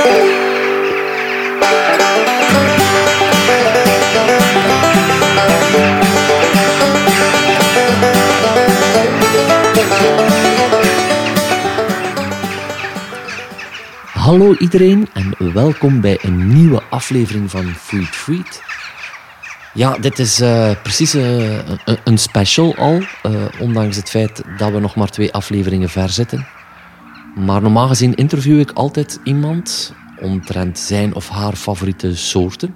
Hallo 0.00 0.08
iedereen 14.58 15.08
en 15.12 15.52
welkom 15.52 16.00
bij 16.00 16.18
een 16.22 16.52
nieuwe 16.52 16.82
aflevering 16.90 17.50
van 17.50 17.64
Food 17.64 18.06
Freed. 18.06 18.62
Ja, 19.74 19.98
dit 19.98 20.18
is 20.18 20.40
uh, 20.40 20.70
precies 20.82 21.14
uh, 21.14 21.58
een, 22.04 22.18
special 22.18 22.76
al, 22.76 22.96
uh, 22.96 23.04
ondanks 23.58 23.96
het 23.96 24.10
feit 24.10 24.42
dat 24.56 24.72
we 24.72 24.80
nog 24.80 24.94
maar 24.94 25.10
twee 25.10 25.32
afleveringen 25.32 25.88
ver 25.88 26.08
zitten. 26.08 26.46
Maar 27.34 27.62
normaal 27.62 27.88
gezien 27.88 28.14
interview 28.14 28.60
ik 28.60 28.70
altijd 28.70 29.20
iemand 29.24 29.94
omtrent 30.20 30.78
zijn 30.78 31.14
of 31.14 31.28
haar 31.28 31.56
favoriete 31.56 32.16
soorten. 32.16 32.74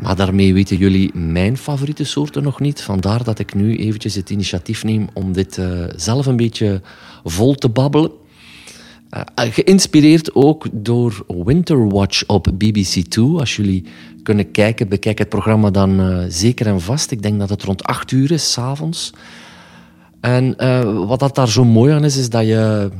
Maar 0.00 0.16
daarmee 0.16 0.54
weten 0.54 0.76
jullie 0.76 1.14
mijn 1.14 1.56
favoriete 1.56 2.04
soorten 2.04 2.42
nog 2.42 2.60
niet. 2.60 2.82
Vandaar 2.82 3.24
dat 3.24 3.38
ik 3.38 3.54
nu 3.54 3.76
eventjes 3.76 4.14
het 4.14 4.30
initiatief 4.30 4.84
neem 4.84 5.08
om 5.12 5.32
dit 5.32 5.60
zelf 5.96 6.26
een 6.26 6.36
beetje 6.36 6.80
vol 7.24 7.54
te 7.54 7.68
babbelen. 7.68 8.10
Uh, 9.10 9.22
geïnspireerd 9.34 10.34
ook 10.34 10.66
door 10.72 11.24
Winterwatch 11.44 12.26
op 12.26 12.48
BBC 12.54 13.04
Two. 13.08 13.38
Als 13.38 13.56
jullie 13.56 13.84
kunnen 14.22 14.50
kijken, 14.50 14.88
bekijk 14.88 15.18
het 15.18 15.28
programma 15.28 15.70
dan 15.70 16.24
zeker 16.28 16.66
en 16.66 16.80
vast. 16.80 17.10
Ik 17.10 17.22
denk 17.22 17.38
dat 17.38 17.48
het 17.48 17.62
rond 17.62 17.82
8 17.82 18.10
uur 18.10 18.30
is, 18.30 18.52
s'avonds. 18.52 19.12
En 20.20 20.56
wat 21.06 21.20
dat 21.20 21.34
daar 21.34 21.48
zo 21.48 21.64
mooi 21.64 21.92
aan 21.92 22.04
is, 22.04 22.16
is 22.16 22.30
dat 22.30 22.46
je 22.46 22.90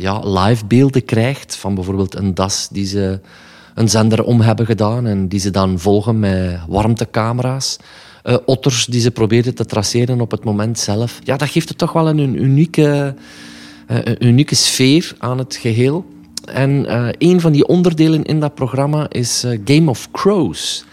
ja, 0.00 0.18
live 0.18 0.66
beelden 0.66 1.04
krijgt 1.04 1.56
van 1.56 1.74
bijvoorbeeld 1.74 2.14
een 2.14 2.34
das 2.34 2.68
die 2.70 2.86
ze 2.86 3.20
een 3.74 3.88
zender 3.88 4.24
om 4.24 4.40
hebben 4.40 4.66
gedaan 4.66 5.06
en 5.06 5.28
die 5.28 5.40
ze 5.40 5.50
dan 5.50 5.78
volgen 5.78 6.18
met 6.18 6.60
warmtecamera's. 6.68 7.76
otters 8.44 8.86
die 8.86 9.00
ze 9.00 9.10
probeerden 9.10 9.54
te 9.54 9.64
traceren 9.64 10.20
op 10.20 10.30
het 10.30 10.44
moment 10.44 10.78
zelf. 10.78 11.18
Ja, 11.22 11.36
dat 11.36 11.48
geeft 11.48 11.68
het 11.68 11.78
toch 11.78 11.92
wel 11.92 12.08
een 12.08 12.42
unieke 12.42 13.14
eh, 13.88 13.98
een 14.04 14.26
unieke 14.26 14.54
sfeer 14.54 15.14
aan 15.18 15.38
het 15.38 15.56
geheel. 15.56 16.04
En 16.44 16.84
uh, 16.84 17.08
een 17.18 17.40
van 17.40 17.52
die 17.52 17.66
onderdelen 17.66 18.24
in 18.24 18.40
dat 18.40 18.54
programma 18.54 19.06
is 19.10 19.44
Game 19.64 19.90
of 19.90 20.10
Crows. 20.10 20.84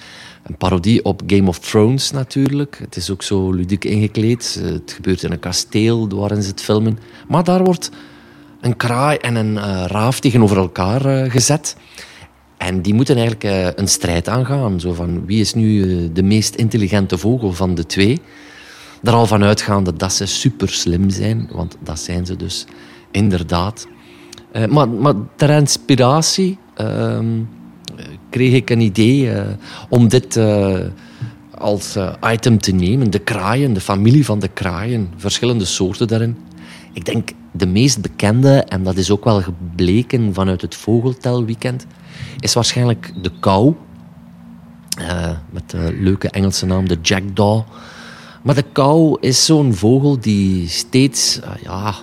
Een 0.43 0.57
parodie 0.57 1.03
op 1.03 1.21
Game 1.27 1.47
of 1.47 1.59
Thrones 1.59 2.11
natuurlijk. 2.11 2.77
Het 2.81 2.95
is 2.95 3.09
ook 3.09 3.23
zo 3.23 3.51
ludiek 3.51 3.85
ingekleed. 3.85 4.61
het 4.63 4.91
gebeurt 4.91 5.23
in 5.23 5.31
een 5.31 5.39
kasteel 5.39 6.09
waarin 6.09 6.41
ze 6.41 6.49
het 6.49 6.61
filmen. 6.61 6.99
Maar 7.27 7.43
daar 7.43 7.63
wordt 7.63 7.91
een 8.65 8.77
kraai 8.77 9.17
en 9.17 9.35
een 9.35 9.55
uh, 9.55 9.83
raaf 9.87 10.19
tegenover 10.19 10.57
elkaar 10.57 11.31
gezet. 11.31 11.75
En 12.57 12.81
die 12.81 12.93
moeten 12.93 13.17
eigenlijk 13.17 13.77
een 13.79 13.87
strijd 13.87 14.29
aangaan. 14.29 14.79
Zo 14.79 14.93
van 14.93 15.25
wie 15.25 15.39
is 15.39 15.53
nu 15.53 16.11
de 16.11 16.23
meest 16.23 16.55
intelligente 16.55 17.17
vogel 17.17 17.53
van 17.53 17.75
de 17.75 17.85
twee? 17.85 18.21
er 19.03 19.13
al 19.13 19.25
van 19.25 19.43
uitgaande 19.43 19.93
dat 19.93 20.13
ze 20.13 20.25
super 20.25 20.69
slim 20.69 21.09
zijn, 21.09 21.49
want 21.51 21.77
dat 21.79 21.99
zijn 21.99 22.25
ze 22.25 22.35
dus 22.35 22.65
inderdaad. 23.11 23.87
Maar, 24.69 24.89
maar 24.89 25.13
ter 25.35 25.49
inspiratie 25.49 26.57
uh, 26.81 27.19
kreeg 28.29 28.53
ik 28.53 28.69
een 28.69 28.81
idee 28.81 29.31
om 29.89 30.07
dit 30.07 30.39
als 31.57 31.97
item 32.31 32.57
te 32.57 32.71
nemen. 32.71 33.11
De 33.11 33.19
kraaien, 33.19 33.73
de 33.73 33.81
familie 33.81 34.25
van 34.25 34.39
de 34.39 34.47
kraaien, 34.47 35.09
verschillende 35.17 35.65
soorten 35.65 36.07
daarin. 36.07 36.37
Ik 36.93 37.05
denk 37.05 37.29
de 37.57 37.65
meest 37.65 38.01
bekende, 38.01 38.63
en 38.63 38.83
dat 38.83 38.97
is 38.97 39.11
ook 39.11 39.23
wel 39.23 39.41
gebleken 39.41 40.33
vanuit 40.33 40.61
het 40.61 40.75
vogeltelweekend, 40.75 41.85
is 42.39 42.53
waarschijnlijk 42.53 43.11
de 43.21 43.31
kou. 43.39 43.73
met 45.49 45.69
de 45.69 45.95
leuke 45.99 46.29
Engelse 46.29 46.65
naam, 46.65 46.87
de 46.87 46.97
jackdaw. 47.01 47.61
Maar 48.45 48.55
de 48.55 48.65
kou 48.71 49.17
is 49.19 49.45
zo'n 49.45 49.73
vogel 49.73 50.19
die 50.19 50.67
steeds 50.67 51.39
uh, 51.39 51.49
ja, 51.63 51.95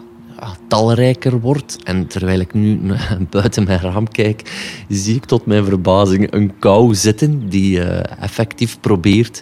talrijker 0.68 1.40
wordt. 1.40 1.78
En 1.84 2.06
terwijl 2.06 2.40
ik 2.40 2.54
nu 2.54 2.80
buiten 3.30 3.64
mijn 3.64 3.80
raam 3.80 4.08
kijk, 4.08 4.42
zie 4.88 5.14
ik 5.14 5.24
tot 5.24 5.46
mijn 5.46 5.64
verbazing 5.64 6.32
een 6.32 6.58
kou 6.58 6.94
zitten 6.94 7.48
die 7.48 7.78
uh, 7.78 8.22
effectief 8.22 8.80
probeert 8.80 9.40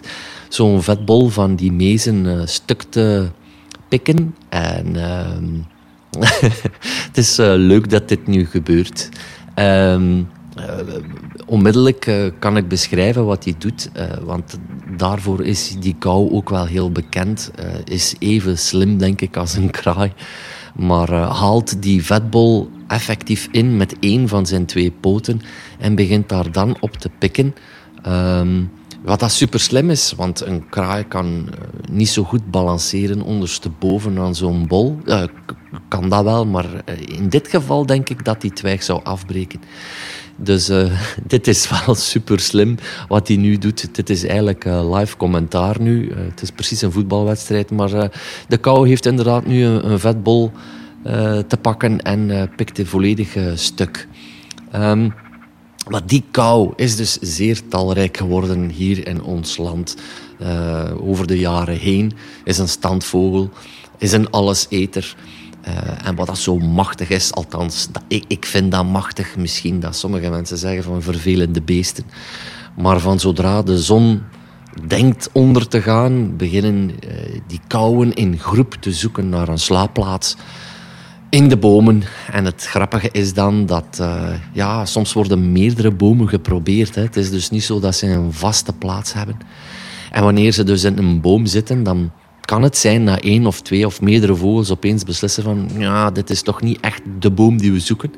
zo'n 0.49 0.83
vetbol 0.83 1.29
van 1.29 1.55
die 1.55 1.71
mezen 1.71 2.47
stuk 2.49 2.83
te 2.89 3.29
pikken. 3.87 4.35
En 4.49 4.95
ehm, 4.95 5.45
het 6.19 7.17
is 7.17 7.37
leuk 7.37 7.89
dat 7.89 8.09
dit 8.09 8.27
nu 8.27 8.45
gebeurt. 8.45 9.09
Um, 9.55 10.29
onmiddellijk 11.45 12.07
uh, 12.07 12.31
kan 12.39 12.57
ik 12.57 12.67
beschrijven 12.67 13.25
wat 13.25 13.43
hij 13.43 13.55
doet, 13.57 13.91
want 14.23 14.59
daarvoor 14.97 15.45
is 15.45 15.75
die 15.79 15.95
kou 15.99 16.31
ook 16.31 16.49
wel 16.49 16.65
heel 16.65 16.91
bekend. 16.91 17.51
Is 17.83 18.15
even 18.19 18.57
slim, 18.57 18.97
denk 18.97 19.21
ik, 19.21 19.37
als 19.37 19.55
een 19.55 19.69
kraai. 19.69 20.13
Maar 20.75 21.11
haalt 21.13 21.81
die 21.81 22.05
vetbol 22.05 22.69
effectief 22.87 23.47
in 23.51 23.77
met 23.77 23.95
één 23.99 24.27
van 24.27 24.45
zijn 24.45 24.65
twee 24.65 24.91
poten 24.91 25.41
en 25.79 25.95
begint 25.95 26.29
daar 26.29 26.51
dan 26.51 26.77
op 26.79 26.97
te 26.97 27.09
pikken. 27.19 27.55
Um, 28.07 28.71
wat 29.01 29.19
dat 29.19 29.31
super 29.31 29.59
slim 29.59 29.89
is, 29.89 30.13
want 30.15 30.45
een 30.45 30.69
kraai 30.69 31.07
kan 31.07 31.49
niet 31.91 32.09
zo 32.09 32.23
goed 32.23 32.51
balanceren 32.51 33.21
ondersteboven 33.21 34.19
aan 34.19 34.35
zo'n 34.35 34.67
bol. 34.67 34.97
kan 35.87 36.09
dat 36.09 36.23
wel, 36.23 36.45
maar 36.45 36.65
in 37.05 37.29
dit 37.29 37.47
geval 37.47 37.85
denk 37.85 38.09
ik 38.09 38.25
dat 38.25 38.41
die 38.41 38.53
twijg 38.53 38.83
zou 38.83 39.03
afbreken. 39.03 39.61
Dus 40.35 40.71
dit 41.33 41.47
is 41.47 41.69
wel 41.85 41.95
super 41.95 42.39
slim 42.39 42.77
wat 43.07 43.27
hij 43.27 43.37
nu 43.37 43.57
doet. 43.57 43.95
Dit 43.95 44.09
is 44.09 44.25
eigenlijk 44.25 44.65
live 44.65 45.17
commentaar 45.17 45.81
nu. 45.81 46.13
Het 46.13 46.41
is 46.41 46.51
precies 46.51 46.81
een 46.81 46.91
voetbalwedstrijd. 46.91 47.71
Maar 47.71 48.11
de 48.47 48.57
kou 48.57 48.87
heeft 48.87 49.05
inderdaad 49.05 49.45
nu 49.45 49.63
een, 49.63 49.91
een 49.91 49.99
vetbol 49.99 50.51
te 51.47 51.57
pakken 51.61 52.01
en 52.01 52.49
pikt 52.55 52.77
het 52.77 52.87
volledig 52.87 53.37
stuk. 53.55 54.07
Um, 54.75 55.13
maar 55.89 56.05
die 56.05 56.23
kou 56.31 56.73
is 56.75 56.95
dus 56.95 57.17
zeer 57.21 57.67
talrijk 57.67 58.17
geworden 58.17 58.69
hier 58.69 59.07
in 59.07 59.23
ons 59.23 59.57
land. 59.57 59.95
over 61.01 61.27
de 61.27 61.39
jaren 61.39 61.77
heen 61.77 62.13
is 62.43 62.57
een 62.57 62.69
standvogel, 62.69 63.49
is 63.97 64.11
een 64.11 64.29
alleseter. 64.29 65.15
Uh, 65.67 66.07
en 66.07 66.15
wat 66.15 66.27
dat 66.27 66.37
zo 66.37 66.57
machtig 66.57 67.09
is, 67.09 67.33
althans, 67.33 67.87
dat, 67.91 68.03
ik, 68.07 68.23
ik 68.27 68.45
vind 68.45 68.71
dat 68.71 68.85
machtig. 68.85 69.35
Misschien 69.37 69.79
dat 69.79 69.95
sommige 69.95 70.29
mensen 70.29 70.57
zeggen 70.57 70.83
van 70.83 71.01
vervelende 71.01 71.61
beesten. 71.61 72.03
Maar 72.77 72.99
van 72.99 73.19
zodra 73.19 73.61
de 73.61 73.79
zon 73.79 74.21
denkt 74.87 75.29
onder 75.31 75.67
te 75.67 75.81
gaan, 75.81 76.37
beginnen 76.37 76.89
uh, 76.89 77.39
die 77.47 77.59
kauwen 77.67 78.13
in 78.13 78.39
groep 78.39 78.73
te 78.73 78.91
zoeken 78.91 79.29
naar 79.29 79.47
een 79.47 79.59
slaapplaats 79.59 80.35
in 81.31 81.49
de 81.49 81.57
bomen. 81.57 82.03
En 82.31 82.45
het 82.45 82.65
grappige 82.65 83.09
is 83.11 83.33
dan 83.33 83.65
dat 83.65 83.97
uh, 84.01 84.29
ja, 84.53 84.85
soms 84.85 85.13
worden 85.13 85.51
meerdere 85.51 85.91
bomen 85.91 86.29
geprobeerd. 86.29 86.95
Hè. 86.95 87.01
Het 87.01 87.15
is 87.15 87.31
dus 87.31 87.49
niet 87.49 87.63
zo 87.63 87.79
dat 87.79 87.95
ze 87.95 88.07
een 88.07 88.33
vaste 88.33 88.73
plaats 88.73 89.13
hebben. 89.13 89.37
En 90.11 90.23
wanneer 90.23 90.51
ze 90.51 90.63
dus 90.63 90.83
in 90.83 90.97
een 90.97 91.21
boom 91.21 91.45
zitten, 91.45 91.83
dan 91.83 92.11
kan 92.41 92.61
het 92.61 92.77
zijn 92.77 93.05
dat 93.05 93.19
één 93.19 93.45
of 93.45 93.61
twee 93.61 93.85
of 93.85 94.01
meerdere 94.01 94.35
vogels 94.35 94.71
opeens 94.71 95.03
beslissen 95.03 95.43
van 95.43 95.69
ja, 95.77 96.11
dit 96.11 96.29
is 96.29 96.41
toch 96.41 96.61
niet 96.61 96.79
echt 96.79 97.01
de 97.19 97.31
boom 97.31 97.57
die 97.57 97.71
we 97.71 97.79
zoeken. 97.79 98.13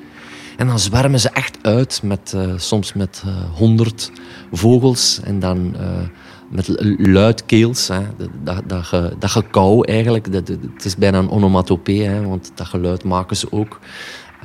En 0.58 0.68
dan 0.68 0.80
zwermen 0.80 1.20
ze 1.20 1.30
echt 1.30 1.58
uit, 1.62 2.00
met, 2.04 2.34
uh, 2.36 2.54
soms 2.58 2.94
met 2.94 3.24
uh, 3.26 3.34
honderd 3.54 4.12
vogels 4.52 5.20
en 5.24 5.40
dan 5.40 5.76
uh, 5.80 5.82
met 6.50 6.76
luidkeels. 6.98 7.88
Hè. 7.88 8.00
Dat, 8.18 8.64
dat, 8.68 8.92
dat, 9.20 9.32
gekauw 9.32 9.84
eigenlijk, 9.84 10.32
dat, 10.32 10.48
het 10.48 10.86
is 10.86 10.96
bijna 10.96 11.18
een 11.18 11.30
onomatopee, 11.30 12.04
hè, 12.04 12.28
want 12.28 12.52
dat 12.56 12.68
geluid 12.68 13.04
maken 13.04 13.38
ze 13.38 13.48
ook. 13.52 13.80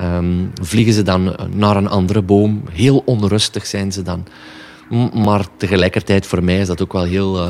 Um, 0.01 0.51
vliegen 0.61 0.93
ze 0.93 1.03
dan 1.03 1.35
naar 1.53 1.75
een 1.75 1.89
andere 1.89 2.21
boom. 2.21 2.63
Heel 2.71 3.01
onrustig 3.05 3.65
zijn 3.65 3.91
ze 3.91 4.01
dan. 4.01 4.25
Maar 5.13 5.45
tegelijkertijd 5.57 6.25
voor 6.25 6.43
mij 6.43 6.59
is 6.59 6.67
dat 6.67 6.81
ook 6.81 6.93
wel 6.93 7.03
heel 7.03 7.47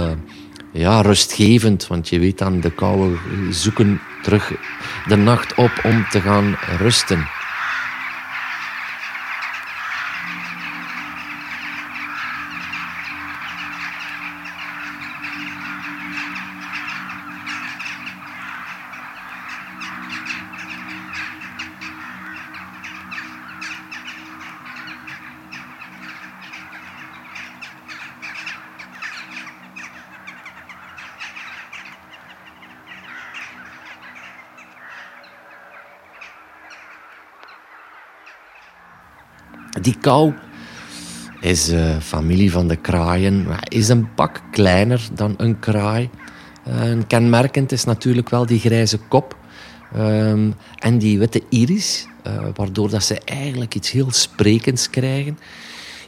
ja, 0.74 1.02
rustgevend. 1.02 1.88
Want 1.88 2.10
je 2.10 2.20
weet 2.20 2.38
dan, 2.38 2.60
de 2.60 2.72
koude 2.72 3.18
zoeken 3.50 4.02
terug 4.24 4.54
de 5.08 5.16
nacht 5.16 5.56
op 5.56 5.72
om 5.84 6.06
te 6.10 6.22
gaan 6.22 6.58
rusten. 6.78 7.28
Die 39.82 39.96
kou 40.02 40.34
is 41.42 41.70
uh, 41.72 41.98
familie 42.00 42.52
van 42.52 42.68
de 42.68 42.76
kraaien, 42.76 43.48
is 43.68 43.90
een 43.90 44.14
pak 44.14 44.42
kleiner 44.52 45.08
dan 45.14 45.34
een 45.38 45.60
kraai. 45.60 46.10
Uh, 46.68 47.04
kenmerkend 47.08 47.72
is 47.72 47.84
natuurlijk 47.84 48.30
wel 48.30 48.46
die 48.46 48.60
grijze 48.60 48.98
kop 48.98 49.38
um, 49.96 50.54
en 50.76 50.98
die 50.98 51.20
witte 51.20 51.42
iris, 51.50 52.08
uh, 52.28 52.34
waardoor 52.56 52.90
dat 52.90 53.04
ze 53.04 53.20
eigenlijk 53.20 53.76
iets 53.76 53.92
heel 53.92 54.12
sprekends 54.12 54.90
krijgen. 54.90 55.40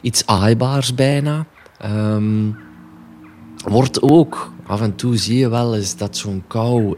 Iets 0.00 0.26
aaibaars 0.26 0.94
bijna. 0.94 1.46
Um, 1.84 2.56
wordt 3.64 4.02
ook, 4.02 4.52
af 4.66 4.80
en 4.80 4.94
toe 4.94 5.16
zie 5.16 5.38
je 5.38 5.48
wel 5.48 5.76
eens 5.76 5.96
dat 5.96 6.16
zo'n 6.16 6.44
kou 6.46 6.94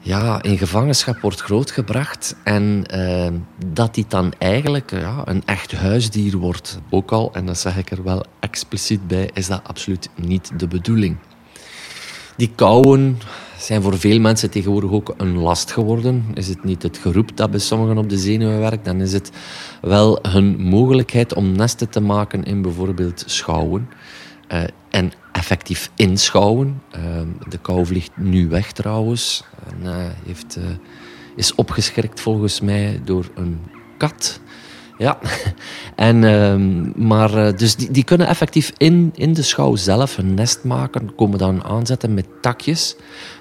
ja, 0.00 0.42
in 0.42 0.58
gevangenschap 0.58 1.20
wordt 1.20 1.40
grootgebracht 1.40 2.36
en 2.44 2.84
uh, 2.94 3.26
dat 3.66 3.94
die 3.94 4.04
dan 4.08 4.32
eigenlijk 4.38 4.90
ja, 4.90 5.22
een 5.24 5.42
echt 5.44 5.72
huisdier 5.72 6.36
wordt. 6.36 6.78
Ook 6.90 7.12
al, 7.12 7.30
en 7.32 7.46
dat 7.46 7.58
zeg 7.58 7.76
ik 7.76 7.90
er 7.90 8.02
wel 8.02 8.24
expliciet 8.40 9.06
bij, 9.06 9.30
is 9.32 9.46
dat 9.46 9.60
absoluut 9.66 10.08
niet 10.14 10.50
de 10.56 10.68
bedoeling. 10.68 11.16
Die 12.36 12.52
kauwen 12.54 13.18
zijn 13.58 13.82
voor 13.82 13.98
veel 13.98 14.20
mensen 14.20 14.50
tegenwoordig 14.50 14.90
ook 14.90 15.14
een 15.16 15.38
last 15.38 15.72
geworden. 15.72 16.24
Is 16.34 16.48
het 16.48 16.64
niet 16.64 16.82
het 16.82 16.98
geroep 16.98 17.36
dat 17.36 17.50
bij 17.50 17.60
sommigen 17.60 17.98
op 17.98 18.08
de 18.08 18.18
zenuwen 18.18 18.58
werkt, 18.58 18.84
dan 18.84 19.00
is 19.00 19.12
het 19.12 19.30
wel 19.80 20.18
hun 20.22 20.60
mogelijkheid 20.60 21.34
om 21.34 21.52
nesten 21.52 21.88
te 21.88 22.00
maken 22.00 22.44
in 22.44 22.62
bijvoorbeeld 22.62 23.22
schouwen. 23.26 23.88
Uh, 24.52 24.62
en 24.90 25.12
effectief 25.38 25.90
inschouwen. 25.94 26.82
Ehm, 26.90 27.28
de 27.48 27.58
kou 27.58 27.86
vliegt 27.86 28.10
nu 28.16 28.48
weg 28.48 28.72
trouwens. 28.72 29.44
En, 29.68 29.86
uh, 29.86 29.96
heeft, 30.26 30.56
uh, 30.58 30.64
is 31.36 31.54
opgeschrikt 31.54 32.20
volgens 32.20 32.60
mij 32.60 33.00
door 33.04 33.30
een 33.34 33.60
kat. 33.98 34.40
Ja, 34.98 35.18
en, 36.08 36.22
uh, 36.22 36.54
maar 37.06 37.34
uh, 37.34 37.56
dus 37.56 37.76
die, 37.76 37.90
die 37.90 38.04
kunnen 38.04 38.26
effectief 38.26 38.72
in, 38.76 39.12
in 39.14 39.32
de 39.32 39.42
schouw 39.42 39.76
zelf 39.76 40.18
een 40.18 40.34
nest 40.34 40.64
maken, 40.64 41.14
komen 41.14 41.38
dan 41.38 41.64
aanzetten 41.64 42.14
met 42.14 42.26
takjes. 42.40 42.96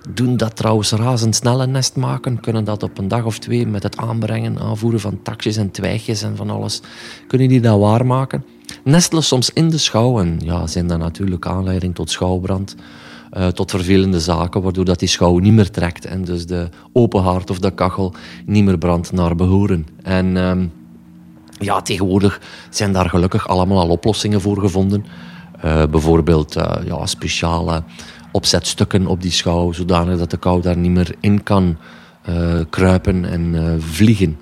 Doen 0.10 0.38
dat 0.38 0.56
trouwens 0.56 0.92
razendsnel 0.92 1.62
een 1.62 1.72
nest 1.72 1.96
maken, 1.96 2.40
kunnen 2.40 2.64
dat 2.64 2.84
op 2.84 2.98
een 2.98 3.08
dag 3.08 3.26
of 3.26 3.40
twee 3.40 3.68
met 3.68 3.84
het 3.84 3.98
aanbrengen, 3.98 4.60
aanvoeren 4.60 5.00
van 5.00 5.22
takjes 5.22 5.58
en 5.58 5.72
twijgjes 5.72 6.22
en 6.22 6.36
van 6.36 6.50
alles, 6.50 6.82
kunnen 7.28 7.48
die 7.48 7.62
dat 7.62 7.80
waarmaken. 7.80 8.46
Nestelen 8.84 9.24
soms 9.24 9.50
in 9.50 9.70
de 9.70 9.78
schouw 9.78 10.20
en 10.20 10.40
ja, 10.44 10.68
zijn 10.68 10.88
dan 10.88 11.00
natuurlijk 11.00 11.46
aanleiding 11.46 11.96
tot 11.96 12.12
schouwbrand. 12.12 12.76
Uh, 13.38 13.48
tot 13.48 13.72
vervelende 13.72 14.20
zaken, 14.20 14.62
waardoor 14.62 14.86
dat 14.86 15.00
die 15.00 15.08
schouw 15.08 15.38
niet 15.38 15.54
meer 15.54 15.72
trekt 15.72 16.06
en 16.06 16.24
dus 16.24 16.46
de 16.46 16.70
open 16.92 17.24
haard 17.24 17.50
of 17.50 17.60
de 17.60 17.72
kachel 17.72 18.14
niet 18.46 18.64
meer 18.64 18.78
brandt 18.78 19.12
naar 19.12 19.36
behoren. 19.36 19.88
En 20.04 20.26
uh, 20.36 20.52
ja, 21.60 21.82
tegenwoordig 21.82 22.42
zijn 22.70 22.92
daar 22.92 23.10
gelukkig 23.10 23.48
allemaal 23.48 23.80
al 23.80 23.90
oplossingen 23.90 24.42
voor 24.42 24.60
gevonden. 24.60 25.06
Uh, 25.66 25.86
bijvoorbeeld 25.86 26.58
uh, 26.58 26.74
ja, 26.86 27.06
speciale 27.06 27.84
opzetstukken 28.32 29.08
op 29.08 29.22
die 29.22 29.32
schouw, 29.32 29.72
zodanig 29.72 30.18
dat 30.18 30.32
de 30.32 30.38
kou 30.38 30.62
daar 30.62 30.78
niet 30.78 30.92
meer 30.92 31.16
in 31.20 31.44
kan 31.44 31.78
kruipen 32.70 33.26
en 33.26 33.76
vliegen. 33.82 34.38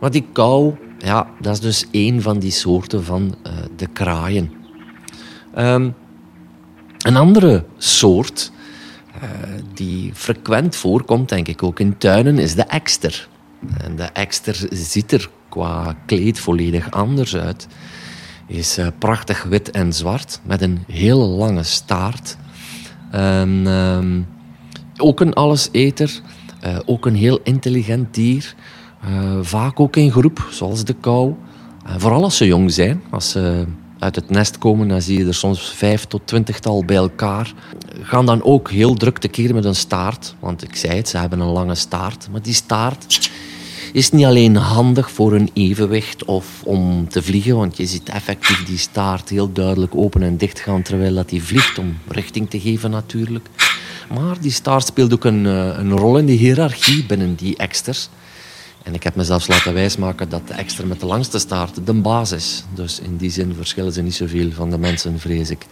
Maar 0.00 0.10
die 0.10 0.26
kou 0.32 0.74
ja, 0.98 1.26
dat 1.40 1.52
is 1.52 1.60
dus 1.60 1.86
één 1.90 2.22
van 2.22 2.38
die 2.38 2.50
soorten 2.50 3.04
van 3.04 3.34
uh, 3.46 3.52
de 3.76 3.86
kraaien. 3.86 4.50
Um, 5.58 5.94
een 6.98 7.16
andere 7.16 7.64
soort 7.76 8.52
uh, 9.22 9.30
die 9.74 10.10
frequent 10.14 10.76
voorkomt, 10.76 11.28
denk 11.28 11.48
ik 11.48 11.62
ook 11.62 11.80
in 11.80 11.98
tuinen, 11.98 12.38
is 12.38 12.54
de 12.54 12.62
ekster. 12.62 13.28
En 13.78 13.96
de 13.96 14.02
ekster 14.02 14.66
ziet 14.70 15.12
er 15.12 15.30
qua 15.48 15.96
kleed 16.06 16.38
volledig 16.38 16.90
anders 16.90 17.36
uit. 17.36 17.66
Is 18.46 18.78
uh, 18.78 18.86
prachtig 18.98 19.42
wit 19.42 19.70
en 19.70 19.92
zwart, 19.92 20.40
met 20.42 20.62
een 20.62 20.84
heel 20.86 21.28
lange 21.28 21.62
staart. 21.62 22.36
En, 23.10 23.66
um, 23.66 24.26
ook 24.96 25.20
een 25.20 25.32
alleseter, 25.32 26.20
ook 26.84 27.06
een 27.06 27.14
heel 27.14 27.40
intelligent 27.42 28.14
dier. 28.14 28.54
Uh, 29.04 29.38
vaak 29.40 29.80
ook 29.80 29.96
in 29.96 30.10
groep, 30.10 30.48
zoals 30.50 30.84
de 30.84 30.94
kou. 30.94 31.34
Uh, 31.86 31.94
vooral 31.98 32.22
als 32.22 32.36
ze 32.36 32.46
jong 32.46 32.72
zijn. 32.72 33.02
Als 33.10 33.30
ze 33.30 33.66
uit 33.98 34.14
het 34.14 34.30
nest 34.30 34.58
komen, 34.58 34.88
dan 34.88 35.02
zie 35.02 35.18
je 35.18 35.26
er 35.26 35.34
soms 35.34 35.70
vijf 35.70 36.04
tot 36.04 36.20
twintigtal 36.24 36.84
bij 36.84 36.96
elkaar. 36.96 37.54
Gaan 38.02 38.26
dan 38.26 38.42
ook 38.42 38.70
heel 38.70 38.94
druk 38.94 39.18
tekeer 39.18 39.54
met 39.54 39.64
een 39.64 39.74
staart. 39.74 40.34
Want 40.38 40.62
ik 40.62 40.76
zei 40.76 40.96
het, 40.96 41.08
ze 41.08 41.18
hebben 41.18 41.40
een 41.40 41.52
lange 41.52 41.74
staart. 41.74 42.28
Maar 42.30 42.42
die 42.42 42.54
staart 42.54 43.30
is 43.92 44.10
niet 44.10 44.24
alleen 44.24 44.56
handig 44.56 45.10
voor 45.10 45.32
een 45.32 45.50
evenwicht 45.52 46.24
of 46.24 46.62
om 46.64 47.08
te 47.08 47.22
vliegen. 47.22 47.56
Want 47.56 47.76
je 47.76 47.86
ziet 47.86 48.08
effectief 48.08 48.64
die 48.64 48.78
staart 48.78 49.28
heel 49.28 49.52
duidelijk 49.52 49.94
open 49.94 50.22
en 50.22 50.36
dicht 50.36 50.58
gaan 50.58 50.82
terwijl 50.82 51.14
dat 51.14 51.28
die 51.28 51.42
vliegt. 51.42 51.78
Om 51.78 51.98
richting 52.08 52.50
te 52.50 52.60
geven 52.60 52.90
natuurlijk. 52.90 53.48
Maar 54.14 54.40
die 54.40 54.50
staart 54.50 54.86
speelt 54.86 55.12
ook 55.12 55.24
een, 55.24 55.46
eh, 55.46 55.78
een 55.78 55.96
rol 55.96 56.18
in 56.18 56.26
de 56.26 56.32
hiërarchie 56.32 57.04
binnen 57.04 57.34
die 57.34 57.56
eksters. 57.56 58.08
En 58.86 58.94
ik 58.94 59.02
heb 59.02 59.14
mezelf 59.14 59.48
laten 59.48 59.74
wijsmaken 59.74 60.28
dat 60.28 60.48
de 60.48 60.54
extra 60.54 60.84
met 60.84 61.00
de 61.00 61.06
langste 61.06 61.38
staart 61.38 61.86
de 61.86 61.92
baas 61.92 62.32
is. 62.32 62.64
Dus 62.74 63.00
in 63.00 63.16
die 63.16 63.30
zin 63.30 63.54
verschillen 63.54 63.92
ze 63.92 64.02
niet 64.02 64.14
zoveel 64.14 64.52
van 64.52 64.70
de 64.70 64.78
mensen, 64.78 65.18
vrees 65.18 65.50
ik. 65.50 65.66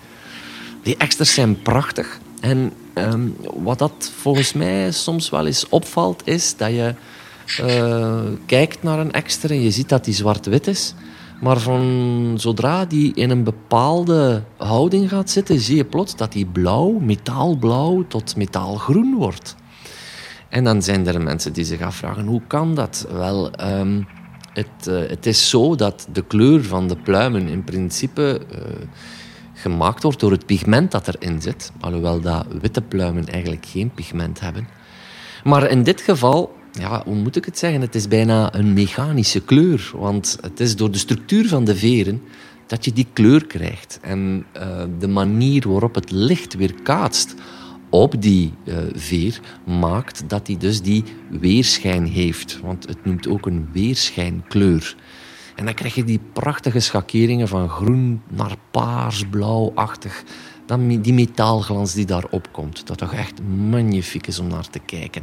Die 0.83 0.97
extras 0.97 1.35
zijn 1.35 1.63
prachtig. 1.63 2.19
En 2.41 2.73
um, 2.95 3.37
wat 3.57 3.79
dat 3.79 4.13
volgens 4.17 4.53
mij 4.53 4.91
soms 4.91 5.31
wel 5.31 5.47
eens 5.47 5.69
opvalt, 5.69 6.23
is 6.25 6.57
dat 6.57 6.71
je 6.71 6.95
uh, 7.61 8.21
kijkt 8.47 8.83
naar 8.83 8.99
een 8.99 9.13
extra 9.13 9.49
en 9.49 9.63
je 9.63 9.71
ziet 9.71 9.89
dat 9.89 10.05
die 10.05 10.15
zwart-wit 10.15 10.67
is. 10.67 10.95
Maar 11.41 11.59
van 11.59 12.35
zodra 12.37 12.85
die 12.85 13.15
in 13.15 13.31
een 13.31 13.45
bepaalde 13.45 14.43
houding 14.57 15.09
gaat 15.09 15.31
zitten, 15.31 15.61
zie 15.61 15.77
je 15.77 15.85
plots 15.85 16.17
dat 16.17 16.33
die 16.33 16.47
blauw, 16.47 16.91
metaalblauw 16.91 18.05
tot 18.09 18.37
metaalgroen 18.37 19.15
wordt. 19.15 19.55
En 20.55 20.65
dan 20.65 20.83
zijn 20.83 21.07
er 21.07 21.23
mensen 21.23 21.53
die 21.53 21.65
zich 21.65 21.81
afvragen, 21.81 22.27
hoe 22.27 22.43
kan 22.47 22.75
dat? 22.75 23.07
Wel, 23.13 23.51
um, 23.79 24.07
het, 24.53 24.89
uh, 24.89 25.09
het, 25.09 25.27
is 25.27 25.49
zo 25.49 25.75
dat 25.77 26.07
de 26.13 26.25
kleur 26.25 26.65
van 26.65 26.89
de 26.89 26.97
pluimen 26.97 27.49
in 27.49 27.65
principe 27.65 28.41
uh, 28.53 28.59
gemaakt 29.55 30.03
wordt 30.03 30.21
door 30.21 30.31
het 30.31 30.47
pigment 30.47 30.91
dat 30.91 31.09
erin 31.09 31.43
zit. 31.43 31.73
Alhoewel 31.81 32.21
dat 32.21 32.47
witte 32.61 32.83
pluimen 32.83 33.27
eigenlijk 33.27 33.67
geen 33.67 33.91
pigment 33.91 34.41
hebben. 34.41 34.69
Maar 35.45 35.71
in 35.71 35.83
dit 35.83 36.01
geval, 36.01 36.57
ja, 36.73 37.03
hoe 37.05 37.15
moet 37.15 37.37
ik 37.37 37.45
het 37.45 37.59
zeggen? 37.59 37.81
Het 37.81 37.95
is 37.95 38.09
bijna 38.09 38.55
een 38.55 38.73
mechanische 38.73 39.41
kleur. 39.41 39.91
Want 39.95 40.39
het 40.41 40.61
is 40.61 40.77
door 40.77 40.91
de 40.91 40.99
structuur 40.99 41.49
van 41.49 41.65
de 41.65 41.77
veren 41.77 42.23
dat 42.67 42.85
je 42.85 42.93
die 42.93 43.07
kleur 43.13 43.47
krijgt. 43.47 43.99
En 44.03 44.47
uh, 44.57 44.83
de 44.99 45.09
manier 45.09 45.69
waarop 45.69 45.95
het 45.95 46.11
licht 46.11 46.55
weer 46.55 46.75
kaatst 46.83 47.35
op 47.95 48.23
die 48.23 48.53
uh, 48.65 48.77
veer 48.95 49.41
maakt 49.65 50.29
dat 50.29 50.47
hij 50.47 50.57
dus 50.57 50.83
die 50.83 51.05
weerschijn 51.31 52.07
heeft. 52.07 52.61
Want 52.63 52.89
het 52.89 53.05
noemt 53.05 53.29
ook 53.29 53.47
een 53.47 53.69
weerschijnkleur. 53.73 54.97
En 55.55 55.65
dan 55.65 55.75
krijg 55.75 55.95
je 55.95 56.05
die 56.05 56.21
prachtige 56.33 56.81
schakeringen 56.81 57.49
van 57.49 57.69
groen 57.69 58.23
naar 58.29 58.57
paars, 58.71 59.25
blauwachtig. 59.31 60.23
Dan 60.67 61.01
die 61.01 61.13
metaalglans 61.13 61.93
die 61.93 62.07
daarop 62.07 62.49
komt. 62.53 62.87
Dat 62.87 62.99
toch 62.99 63.13
echt 63.13 63.43
magnifiek 63.71 64.27
is 64.27 64.39
om 64.39 64.47
naar 64.47 64.71
te 64.71 64.79
kijken. 64.79 65.23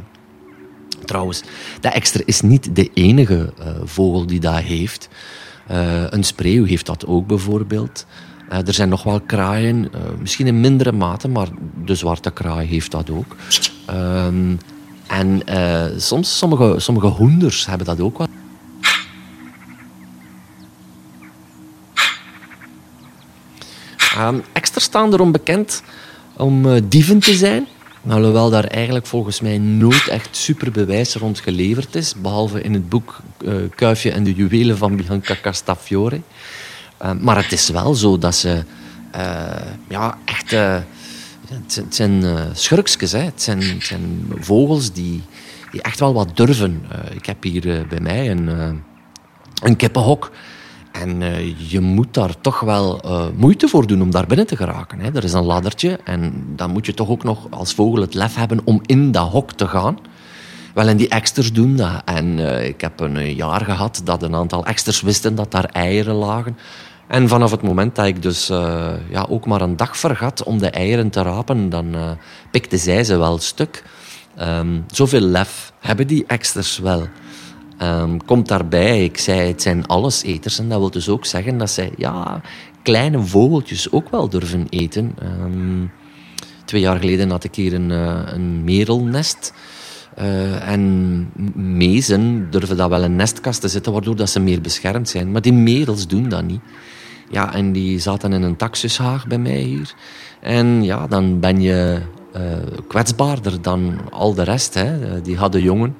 Trouwens, 1.04 1.42
de 1.80 1.88
extra 1.88 2.22
is 2.24 2.40
niet 2.40 2.76
de 2.76 2.90
enige 2.94 3.52
uh, 3.58 3.66
vogel 3.84 4.26
die 4.26 4.40
dat 4.40 4.58
heeft. 4.58 5.08
Uh, 5.70 6.10
een 6.10 6.24
spreeuw 6.24 6.64
heeft 6.64 6.86
dat 6.86 7.06
ook 7.06 7.26
bijvoorbeeld. 7.26 8.06
Uh, 8.50 8.66
er 8.66 8.74
zijn 8.74 8.88
nog 8.88 9.02
wel 9.02 9.20
kraaien, 9.20 9.76
uh, 9.76 10.00
misschien 10.18 10.46
in 10.46 10.60
mindere 10.60 10.92
mate, 10.92 11.28
maar 11.28 11.48
de 11.84 11.94
zwarte 11.94 12.30
kraai 12.30 12.66
heeft 12.68 12.90
dat 12.90 13.10
ook. 13.10 13.36
Um, 13.90 14.58
en 15.06 15.42
uh, 15.48 15.84
soms, 15.96 16.38
sommige, 16.38 16.74
sommige 16.80 17.06
hoenders 17.06 17.66
hebben 17.66 17.86
dat 17.86 18.00
ook 18.00 18.18
wel. 18.18 18.26
Extra 24.52 24.80
staan 24.80 25.12
erom 25.12 25.32
bekend 25.32 25.82
om 26.36 26.88
dieven 26.88 27.18
te 27.18 27.34
zijn. 27.34 27.66
Alhoewel 28.08 28.50
daar 28.50 28.64
eigenlijk 28.64 29.06
volgens 29.06 29.40
mij 29.40 29.58
nooit 29.58 30.08
echt 30.08 30.36
super 30.36 30.70
bewijs 30.70 31.14
rond 31.14 31.40
geleverd 31.40 31.94
is. 31.94 32.14
Behalve 32.14 32.62
in 32.62 32.72
het 32.72 32.88
boek 32.88 33.20
Kuifje 33.74 34.10
en 34.10 34.24
de 34.24 34.34
juwelen 34.34 34.78
van 34.78 34.96
Bianca 34.96 35.36
Castafiore. 35.42 36.20
Uh, 37.02 37.10
maar 37.20 37.36
het 37.36 37.52
is 37.52 37.68
wel 37.68 37.94
zo 37.94 38.18
dat 38.18 38.34
ze 38.34 38.62
uh, 39.16 39.42
ja, 39.88 40.18
echt. 40.24 40.52
Uh, 40.52 40.76
het, 41.48 41.84
zijn 41.88 42.24
schurkjes, 42.52 43.12
hè. 43.12 43.18
Het, 43.18 43.42
zijn, 43.42 43.62
zijn 43.82 44.32
vogels 44.38 44.92
die, 44.92 45.22
die 45.70 45.82
echt 45.82 46.00
wel 46.00 46.14
wat 46.14 46.36
durven. 46.36 46.82
ik 47.14 47.26
heb 47.26 47.42
hier 47.42 47.86
bij 47.88 48.00
mij 48.00 48.30
een, 48.30 48.48
een 49.62 49.76
kippenhok. 49.76 50.30
En 50.92 51.22
je 51.68 51.80
moet 51.80 52.14
daar 52.14 52.40
toch 52.40 52.60
wel 52.60 53.00
moeite 53.36 53.68
voor 53.68 53.86
doen 53.86 54.02
om 54.02 54.10
daar 54.10 54.26
binnen 54.26 54.46
te 54.46 54.56
geraken. 54.56 55.00
Hè. 55.00 55.14
Er 55.14 55.24
is 55.24 55.32
een 55.32 55.44
laddertje 55.44 55.98
en 56.04 56.44
dan 56.56 56.70
moet 56.70 56.86
je 56.86 56.94
toch 56.94 57.08
ook 57.08 57.24
nog 57.24 57.46
als 57.50 57.74
vogel 57.74 58.00
het 58.00 58.14
lef 58.14 58.34
hebben 58.34 58.60
om 58.64 58.80
in 58.86 59.12
dat 59.12 59.28
hok 59.28 59.52
te 59.52 59.68
gaan. 59.68 59.98
Wel, 60.74 60.88
en 60.88 60.96
die 60.96 61.08
eksters 61.08 61.52
doen 61.52 61.76
dat. 61.76 62.02
En 62.04 62.38
ik 62.64 62.80
heb 62.80 63.00
een 63.00 63.34
jaar 63.34 63.64
gehad 63.64 64.00
dat 64.04 64.22
een 64.22 64.34
aantal 64.34 64.66
eksters 64.66 65.00
wisten 65.00 65.34
dat 65.34 65.50
daar 65.50 65.64
eieren 65.64 66.14
lagen. 66.14 66.56
En 67.12 67.28
vanaf 67.28 67.50
het 67.50 67.62
moment 67.62 67.94
dat 67.94 68.06
ik 68.06 68.22
dus 68.22 68.50
uh, 68.50 68.92
ja, 69.10 69.26
ook 69.28 69.46
maar 69.46 69.60
een 69.60 69.76
dag 69.76 69.96
vergat 69.96 70.42
om 70.42 70.58
de 70.58 70.70
eieren 70.70 71.10
te 71.10 71.22
rapen, 71.22 71.68
dan 71.68 71.94
uh, 71.94 72.10
pikten 72.50 72.78
zij 72.78 73.04
ze 73.04 73.16
wel 73.16 73.38
stuk. 73.38 73.84
Um, 74.40 74.84
zoveel 74.86 75.20
lef 75.20 75.72
hebben 75.80 76.06
die 76.06 76.24
eksters 76.26 76.78
wel. 76.78 77.06
Um, 77.82 78.24
komt 78.24 78.48
daarbij, 78.48 79.04
ik 79.04 79.18
zei 79.18 79.48
het 79.48 79.62
zijn 79.62 79.86
alleseters. 79.86 80.58
En 80.58 80.68
dat 80.68 80.78
wil 80.78 80.90
dus 80.90 81.08
ook 81.08 81.26
zeggen 81.26 81.58
dat 81.58 81.70
zij 81.70 81.92
ja, 81.96 82.40
kleine 82.82 83.20
vogeltjes 83.20 83.92
ook 83.92 84.10
wel 84.10 84.28
durven 84.28 84.66
eten. 84.68 85.14
Um, 85.22 85.90
twee 86.64 86.80
jaar 86.80 86.98
geleden 86.98 87.30
had 87.30 87.44
ik 87.44 87.54
hier 87.54 87.74
een, 87.74 87.90
uh, 87.90 88.20
een 88.24 88.64
merelnest. 88.64 89.52
En 90.64 91.30
mezen 91.54 92.50
durven 92.50 92.76
dat 92.76 92.88
wel 92.88 93.04
in 93.04 93.16
nestkast 93.16 93.60
te 93.60 93.68
zitten, 93.68 93.92
waardoor 93.92 94.16
dat 94.16 94.30
ze 94.30 94.40
meer 94.40 94.60
beschermd 94.60 95.08
zijn. 95.08 95.32
Maar 95.32 95.42
die 95.42 95.52
merels 95.52 96.06
doen 96.06 96.28
dat 96.28 96.44
niet. 96.44 96.60
Ja, 97.32 97.54
en 97.54 97.72
die 97.72 97.98
zaten 97.98 98.32
in 98.32 98.42
een 98.42 98.56
taxushaag 98.56 99.26
bij 99.26 99.38
mij 99.38 99.60
hier. 99.60 99.94
En 100.40 100.82
ja, 100.82 101.06
dan 101.06 101.40
ben 101.40 101.60
je 101.60 102.00
uh, 102.36 102.42
kwetsbaarder 102.88 103.62
dan 103.62 103.98
al 104.10 104.34
de 104.34 104.42
rest. 104.42 104.74
Hè. 104.74 105.20
Die 105.20 105.36
hadden 105.36 105.62
jongen. 105.62 105.96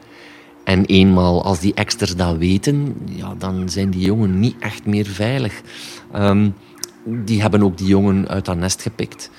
En 0.64 0.84
eenmaal 0.84 1.44
als 1.44 1.60
die 1.60 1.74
exters 1.74 2.16
dat 2.16 2.36
weten, 2.36 2.96
ja, 3.04 3.34
dan 3.38 3.68
zijn 3.68 3.90
die 3.90 4.04
jongen 4.04 4.40
niet 4.40 4.56
echt 4.58 4.86
meer 4.86 5.06
veilig. 5.06 5.60
Um, 6.16 6.54
die 7.04 7.40
hebben 7.40 7.62
ook 7.62 7.78
die 7.78 7.86
jongen 7.86 8.28
uit 8.28 8.44
dat 8.44 8.56
nest 8.56 8.82
gepikt. 8.82 9.30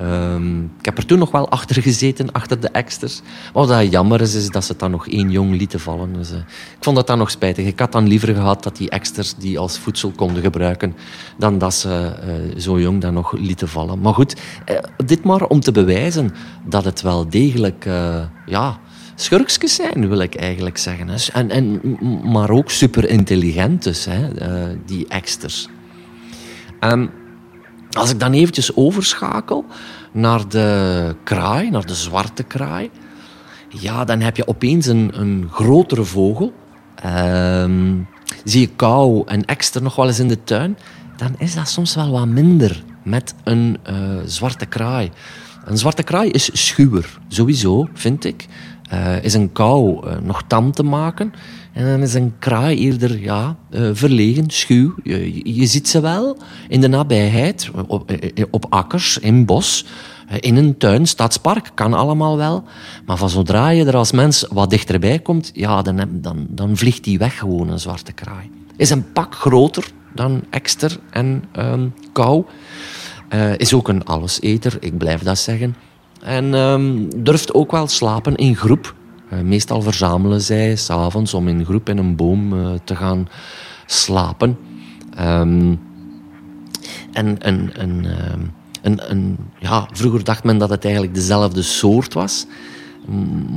Um, 0.00 0.64
ik 0.78 0.84
heb 0.84 0.98
er 0.98 1.06
toen 1.06 1.18
nog 1.18 1.30
wel 1.30 1.48
achter 1.48 1.82
gezeten, 1.82 2.32
achter 2.32 2.60
de 2.60 2.68
eksters. 2.68 3.20
Wat 3.52 3.68
dat 3.68 3.90
jammer 3.90 4.20
is, 4.20 4.34
is 4.34 4.48
dat 4.48 4.64
ze 4.64 4.74
dan 4.76 4.90
nog 4.90 5.08
één 5.08 5.30
jong 5.30 5.56
lieten 5.56 5.80
vallen. 5.80 6.12
Dus, 6.12 6.30
uh, 6.30 6.36
ik 6.38 6.76
vond 6.80 6.96
dat 6.96 7.06
dan 7.06 7.18
nog 7.18 7.30
spijtig. 7.30 7.66
Ik 7.66 7.78
had 7.78 7.92
dan 7.92 8.08
liever 8.08 8.34
gehad 8.34 8.62
dat 8.62 8.76
die 8.76 8.90
eksters 8.90 9.34
die 9.34 9.58
als 9.58 9.78
voedsel 9.78 10.12
konden 10.16 10.42
gebruiken, 10.42 10.94
dan 11.38 11.58
dat 11.58 11.74
ze 11.74 12.12
uh, 12.24 12.60
zo 12.60 12.80
jong 12.80 13.00
dan 13.00 13.14
nog 13.14 13.32
lieten 13.32 13.68
vallen. 13.68 14.00
Maar 14.00 14.14
goed, 14.14 14.36
uh, 14.70 14.78
dit 15.06 15.24
maar 15.24 15.42
om 15.42 15.60
te 15.60 15.72
bewijzen 15.72 16.34
dat 16.64 16.84
het 16.84 17.00
wel 17.02 17.28
degelijk, 17.28 17.88
ja, 18.46 18.78
schurkjes 19.14 19.74
zijn, 19.74 20.08
wil 20.08 20.18
ik 20.18 20.34
eigenlijk 20.34 20.78
zeggen. 20.78 21.08
En, 21.32 21.50
en, 21.50 21.80
maar 22.30 22.50
ook 22.50 22.70
super 22.70 23.08
intelligent 23.08 23.82
dus, 23.82 24.04
hè, 24.04 24.28
die 24.86 25.08
eksters. 25.08 25.68
Um, 26.80 27.10
als 27.92 28.10
ik 28.10 28.20
dan 28.20 28.32
eventjes 28.32 28.76
overschakel 28.76 29.64
naar 30.12 30.48
de 30.48 31.14
kraai, 31.24 31.70
naar 31.70 31.86
de 31.86 31.94
zwarte 31.94 32.42
kraai, 32.42 32.90
ja, 33.68 34.04
dan 34.04 34.20
heb 34.20 34.36
je 34.36 34.48
opeens 34.48 34.86
een, 34.86 35.10
een 35.14 35.48
grotere 35.52 36.04
vogel. 36.04 36.52
Um, 37.06 38.08
zie 38.44 38.60
je 38.60 38.66
kou 38.76 39.22
en 39.26 39.44
extra 39.44 39.80
nog 39.80 39.96
wel 39.96 40.06
eens 40.06 40.18
in 40.18 40.28
de 40.28 40.44
tuin, 40.44 40.78
dan 41.16 41.34
is 41.38 41.54
dat 41.54 41.68
soms 41.68 41.94
wel 41.94 42.10
wat 42.10 42.26
minder 42.26 42.84
met 43.02 43.34
een 43.44 43.78
uh, 43.90 43.96
zwarte 44.24 44.66
kraai. 44.66 45.10
Een 45.64 45.78
zwarte 45.78 46.02
kraai 46.02 46.30
is 46.30 46.66
schuwer, 46.66 47.18
sowieso, 47.28 47.88
vind 47.94 48.24
ik. 48.24 48.46
Uh, 48.92 49.24
is 49.24 49.34
een 49.34 49.52
kou 49.52 50.06
uh, 50.06 50.18
nog 50.22 50.42
tam 50.46 50.72
te 50.72 50.82
maken. 50.82 51.32
En 51.78 51.84
dan 51.84 52.02
is 52.02 52.14
een 52.14 52.34
kraai 52.38 52.78
eerder 52.78 53.20
ja, 53.20 53.56
uh, 53.70 53.90
verlegen, 53.92 54.50
schuw. 54.50 54.94
Je, 55.02 55.66
ziet 55.66 55.88
ze 55.88 56.00
wel 56.00 56.36
in 56.68 56.80
de 56.80 56.88
nabijheid, 56.88 57.70
op, 57.86 58.12
op 58.50 58.66
akkers, 58.68 59.18
in 59.18 59.44
bos, 59.44 59.84
in 60.40 60.56
een 60.56 60.76
tuin, 60.76 61.06
stadspark, 61.06 61.70
kan 61.74 61.94
allemaal 61.94 62.36
wel. 62.36 62.64
Maar 63.06 63.16
van 63.16 63.30
zodra 63.30 63.68
je 63.68 63.84
er 63.84 63.96
als 63.96 64.12
mens 64.12 64.46
wat 64.50 64.70
dichterbij 64.70 65.18
komt, 65.18 65.50
ja, 65.54 65.82
dan, 65.82 66.08
dan, 66.10 66.46
dan 66.48 66.76
vliegt 66.76 67.04
die 67.04 67.18
weg 67.18 67.38
gewoon, 67.38 67.68
een 67.68 67.80
zwarte 67.80 68.12
kraai. 68.12 68.50
Is 68.76 68.90
een 68.90 69.12
pak 69.12 69.34
groter 69.34 69.90
dan 70.14 70.44
ekster 70.50 70.98
en 71.10 71.44
um, 71.58 71.94
kou. 72.12 72.44
is 73.56 73.74
ook 73.74 73.88
een 73.88 74.04
alleseter, 74.04 74.76
ik 74.80 74.98
blijf 74.98 75.22
dat 75.22 75.38
zeggen. 75.38 75.76
En 76.20 76.54
um, 76.54 77.22
durft 77.24 77.54
ook 77.54 77.70
wel 77.70 77.86
slapen 77.86 78.36
in 78.36 78.56
groep. 78.56 78.96
Uh, 79.32 79.40
meestal 79.40 79.82
verzamelen 79.82 80.40
zij 80.40 80.76
s'avonds 80.76 81.34
om 81.34 81.48
in 81.48 81.64
groep 81.64 81.88
in 81.88 81.98
een 81.98 82.16
boom 82.16 82.52
uh, 82.52 82.68
te 82.84 82.96
gaan 82.96 83.28
slapen. 83.86 84.58
Um, 85.20 85.80
en 87.12 87.42
en, 87.42 87.76
en, 87.76 88.04
en, 88.82 89.08
en 89.08 89.36
ja, 89.58 89.88
vroeger 89.92 90.24
dacht 90.24 90.44
men 90.44 90.58
dat 90.58 90.70
het 90.70 90.84
eigenlijk 90.84 91.14
dezelfde 91.14 91.62
soort 91.62 92.14
was. 92.14 92.46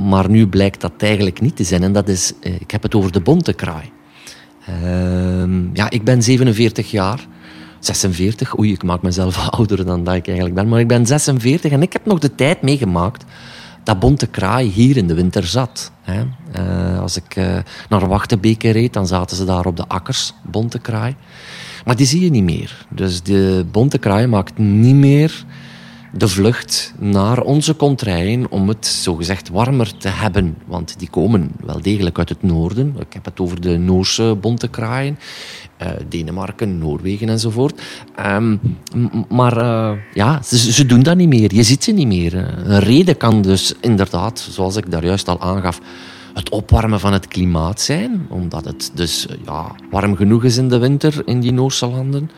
Maar 0.06 0.30
nu 0.30 0.46
blijkt 0.46 0.80
dat 0.80 0.92
eigenlijk 0.98 1.40
niet 1.40 1.56
te 1.56 1.64
zijn. 1.64 1.82
En 1.82 1.92
dat 1.92 2.08
is, 2.08 2.32
uh, 2.40 2.54
ik 2.54 2.70
heb 2.70 2.82
het 2.82 2.94
over 2.94 3.12
de 3.12 3.20
bontekraai. 3.20 3.90
ja, 5.72 5.90
ik 5.90 6.04
ben 6.04 6.22
47 6.22 6.90
jaar. 6.90 7.26
46. 7.78 8.58
Oei, 8.58 8.72
ik 8.72 8.82
maak 8.82 9.02
mezelf 9.02 9.48
ouder 9.50 9.84
dan 9.84 10.04
dat 10.04 10.14
ik 10.14 10.26
eigenlijk 10.26 10.56
ben. 10.56 10.68
Maar 10.68 10.80
ik 10.80 10.88
ben 10.88 11.06
46 11.06 11.72
en 11.72 11.82
ik 11.82 11.92
heb 11.92 12.06
nog 12.06 12.18
de 12.18 12.34
tijd 12.34 12.62
meegemaakt 12.62 13.24
dat 13.82 13.98
bonte 14.00 14.26
kraai 14.26 14.68
hier 14.68 14.96
in 14.96 15.06
de 15.06 15.14
winter 15.14 15.46
zat. 15.46 15.92
Hè. 16.02 16.22
Uh, 16.56 17.00
als 17.00 17.16
ik 17.16 17.36
uh, 17.36 17.58
naar 17.88 18.08
Wachtebeke 18.08 18.70
reed, 18.70 18.92
dan 18.92 19.06
zaten 19.06 19.36
ze 19.36 19.44
daar 19.44 19.66
op 19.66 19.76
de 19.76 19.88
akkers, 19.88 20.34
bonte 20.42 20.78
kraai. 20.78 21.16
Maar 21.84 21.96
die 21.96 22.06
zie 22.06 22.24
je 22.24 22.30
niet 22.30 22.44
meer. 22.44 22.86
Dus 22.88 23.22
de 23.22 23.66
bonte 23.70 23.98
kraai 23.98 24.26
maakt 24.26 24.58
niet 24.58 24.94
meer 24.94 25.44
de 26.12 26.28
vlucht 26.28 26.94
naar 26.98 27.40
onze 27.40 27.76
contraien 27.76 28.50
om 28.50 28.68
het 28.68 28.86
zogezegd 28.86 29.48
warmer 29.48 29.96
te 29.96 30.08
hebben. 30.08 30.56
Want 30.66 30.98
die 30.98 31.10
komen 31.10 31.50
wel 31.64 31.80
degelijk 31.82 32.18
uit 32.18 32.28
het 32.28 32.42
noorden. 32.42 32.94
Ik 32.98 33.12
heb 33.12 33.24
het 33.24 33.40
over 33.40 33.60
de 33.60 33.78
Noorse 33.78 34.36
bonte 34.40 34.68
kraaien. 34.68 35.18
Uh, 35.82 35.88
Denemarken, 36.08 36.78
Noorwegen 36.78 37.28
enzovoort. 37.28 37.82
Um, 38.26 38.60
maar 39.28 39.56
uh, 39.56 39.92
ja, 40.14 40.42
ze, 40.42 40.72
ze, 40.72 40.86
doen 40.86 41.02
dat 41.02 41.16
niet 41.16 41.28
meer. 41.28 41.54
Je 41.54 41.62
ziet 41.62 41.84
ze 41.84 41.92
niet 41.92 42.06
meer. 42.06 42.34
Een 42.34 42.78
reden 42.78 43.16
kan 43.16 43.42
dus 43.42 43.74
inderdaad, 43.80 44.46
zoals 44.50 44.76
ik 44.76 44.90
daar 44.90 45.04
juist 45.04 45.28
al 45.28 45.40
aangaf, 45.40 45.80
het 46.34 46.50
opwarmen 46.50 47.00
van 47.00 47.12
het 47.12 47.28
klimaat 47.28 47.80
zijn. 47.80 48.26
Omdat 48.28 48.64
het 48.64 48.90
dus 48.94 49.26
ja, 49.44 49.74
warm 49.90 50.16
genoeg 50.16 50.44
is 50.44 50.56
in 50.56 50.68
de 50.68 50.78
winter 50.78 51.22
in 51.24 51.40
die 51.40 51.52
Noorse 51.52 51.86
landen. 51.86 52.30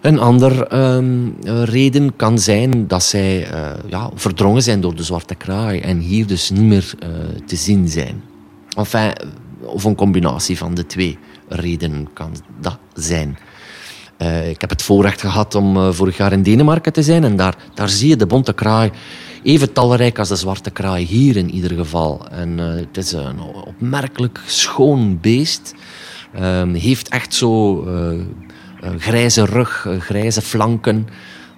Een 0.00 0.18
andere 0.18 0.76
um, 0.76 1.36
reden 1.64 2.16
kan 2.16 2.38
zijn 2.38 2.86
dat 2.86 3.02
zij 3.02 3.52
uh, 3.52 3.70
ja, 3.88 4.10
verdrongen 4.14 4.62
zijn 4.62 4.80
door 4.80 4.94
de 4.94 5.02
zwarte 5.02 5.34
kraai 5.34 5.80
en 5.80 5.98
hier 5.98 6.26
dus 6.26 6.50
niet 6.50 6.62
meer 6.62 6.92
uh, 7.02 7.08
te 7.46 7.56
zien 7.56 7.88
zijn. 7.88 8.22
Of 9.64 9.84
een 9.84 9.94
combinatie 9.94 10.58
van 10.58 10.74
de 10.74 10.86
twee 10.86 11.18
redenen 11.48 12.08
kan 12.12 12.34
dat 12.60 12.78
zijn. 12.94 13.38
Ik 14.48 14.60
heb 14.60 14.70
het 14.70 14.82
voorrecht 14.82 15.20
gehad 15.20 15.54
om 15.54 15.92
vorig 15.92 16.16
jaar 16.16 16.32
in 16.32 16.42
Denemarken 16.42 16.92
te 16.92 17.02
zijn 17.02 17.24
en 17.24 17.36
daar, 17.36 17.56
daar 17.74 17.88
zie 17.88 18.08
je 18.08 18.16
de 18.16 18.26
bonte 18.26 18.52
kraai 18.52 18.90
even 19.42 19.72
talrijk 19.72 20.18
als 20.18 20.28
de 20.28 20.36
zwarte 20.36 20.70
kraai, 20.70 21.06
hier 21.06 21.36
in 21.36 21.50
ieder 21.50 21.70
geval. 21.70 22.26
En 22.30 22.58
het 22.58 22.96
is 22.96 23.12
een 23.12 23.40
opmerkelijk 23.40 24.40
schoon 24.46 25.18
beest. 25.20 25.74
Ehm, 26.34 26.74
heeft 26.74 27.08
echt 27.08 27.34
zo 27.34 27.84
grijze 28.98 29.44
rug, 29.44 29.86
grijze 29.98 30.42
flanken 30.42 31.08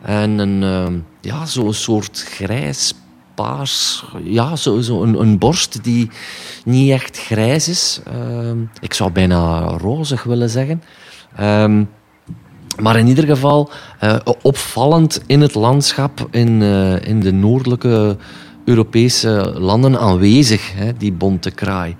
en 0.02 0.38
een, 0.38 0.62
uh, 0.62 1.00
ja, 1.20 1.46
zo'n 1.46 1.74
soort 1.74 2.24
grijs 2.28 2.94
paars, 3.34 4.04
ja, 4.22 4.56
zo, 4.56 4.80
zo 4.80 5.02
een, 5.02 5.38
borst 5.38 5.84
die 5.84 6.10
niet 6.64 6.90
echt 6.90 7.18
grijs 7.18 7.68
is. 7.68 8.00
Uh, 8.08 8.50
ik 8.80 8.94
zou 8.94 9.12
bijna 9.12 9.60
rozig 9.60 10.22
willen 10.22 10.50
zeggen. 10.50 10.82
Um, 11.40 11.88
maar 12.80 12.96
in 12.96 13.06
ieder 13.06 13.24
geval 13.26 13.70
uh, 14.00 14.16
opvallend 14.42 15.22
in 15.26 15.40
het 15.40 15.54
landschap 15.54 16.28
in, 16.30 16.60
uh, 16.60 17.06
in 17.06 17.20
de 17.20 17.32
noordelijke 17.32 18.16
Europese 18.64 19.54
landen 19.58 19.98
aanwezig, 19.98 20.72
hè, 20.74 20.96
die 20.96 21.12
bonte 21.12 21.50
kraai. 21.50 21.96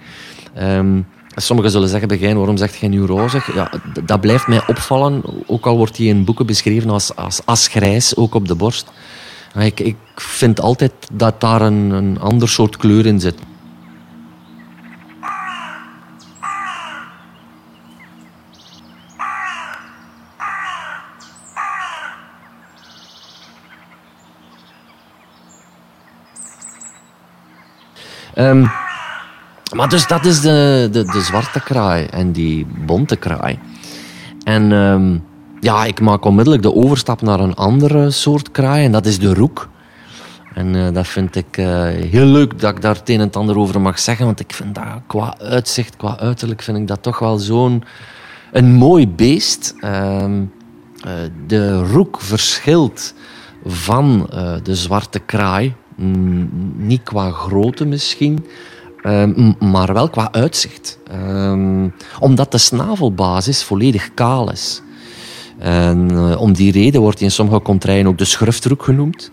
Sommigen 1.36 1.70
zullen 1.72 1.88
zeggen, 1.88 2.08
Begijn, 2.08 2.36
waarom 2.36 2.56
zegt 2.56 2.76
jij 2.78 2.88
nu 2.88 3.00
rozig? 3.00 3.54
Ja, 3.54 3.70
dat 4.04 4.20
blijft 4.20 4.46
mij 4.46 4.62
opvallen, 4.66 5.22
ook 5.46 5.66
al 5.66 5.76
wordt 5.76 5.96
hij 5.96 6.06
in 6.06 6.24
boeken 6.24 6.46
beschreven 6.46 6.90
als, 6.90 7.16
als 7.16 7.40
asgrijs, 7.44 8.16
ook 8.16 8.34
op 8.34 8.48
de 8.48 8.54
borst. 8.54 8.90
Ik, 9.58 9.80
ik 9.80 9.96
vind 10.14 10.60
altijd 10.60 10.92
dat 11.12 11.40
daar 11.40 11.60
een, 11.60 11.90
een 11.90 12.20
ander 12.20 12.48
soort 12.48 12.76
kleur 12.76 13.06
in 13.06 13.20
zit. 13.20 13.34
Um, 28.38 28.70
maar 29.72 29.88
dus 29.88 30.06
dat 30.06 30.24
is 30.24 30.40
de, 30.40 30.88
de, 30.92 31.04
de 31.04 31.20
zwarte 31.20 31.60
kraai 31.60 32.06
en 32.06 32.32
die 32.32 32.66
bonte 32.86 33.16
kraai. 33.16 33.58
En 34.44 34.72
um, 34.72 35.24
ja, 35.60 35.84
ik 35.84 36.00
maak 36.00 36.24
onmiddellijk 36.24 36.62
de 36.62 36.74
overstap 36.74 37.22
naar 37.22 37.40
een 37.40 37.54
andere 37.54 38.10
soort 38.10 38.50
kraai 38.50 38.84
en 38.84 38.92
dat 38.92 39.06
is 39.06 39.18
de 39.18 39.34
roek. 39.34 39.68
En 40.54 40.94
dat 40.94 41.08
vind 41.08 41.36
ik 41.36 41.56
heel 42.10 42.26
leuk 42.26 42.60
dat 42.60 42.76
ik 42.76 42.82
daar 42.82 42.94
het 42.94 43.08
een 43.08 43.20
en 43.20 43.32
ander 43.32 43.58
over 43.58 43.80
mag 43.80 43.98
zeggen. 43.98 44.26
Want 44.26 44.40
ik 44.40 44.52
vind 44.52 44.74
dat 44.74 44.84
qua 45.06 45.34
uitzicht, 45.38 45.96
qua 45.96 46.18
uiterlijk, 46.18 46.62
vind 46.62 46.78
ik 46.78 46.86
dat 46.86 47.02
toch 47.02 47.18
wel 47.18 47.38
zo'n 47.38 47.84
een 48.52 48.72
mooi 48.72 49.08
beest. 49.08 49.74
Ehm, 49.80 50.42
de 51.46 51.82
roek 51.82 52.20
verschilt 52.20 53.14
van 53.64 54.30
de 54.62 54.74
zwarte 54.74 55.18
kraai. 55.18 55.74
niet 56.76 57.02
qua 57.02 57.30
grootte 57.30 57.84
misschien, 57.84 58.44
Ehm, 59.02 59.52
maar 59.58 59.92
wel 59.92 60.08
qua 60.08 60.32
uitzicht. 60.32 60.98
Ehm, 61.10 61.88
omdat 62.18 62.52
de 62.52 62.58
snavelbasis 62.58 63.62
volledig 63.62 64.14
kaal 64.14 64.50
is. 64.52 64.82
En 65.58 66.08
uh, 66.12 66.40
om 66.40 66.52
die 66.52 66.72
reden 66.72 67.00
wordt 67.00 67.18
hij 67.18 67.26
in 67.26 67.34
sommige 67.34 67.62
contraien 67.62 68.06
ook 68.06 68.18
de 68.18 68.24
schurftroek 68.24 68.82
genoemd. 68.82 69.30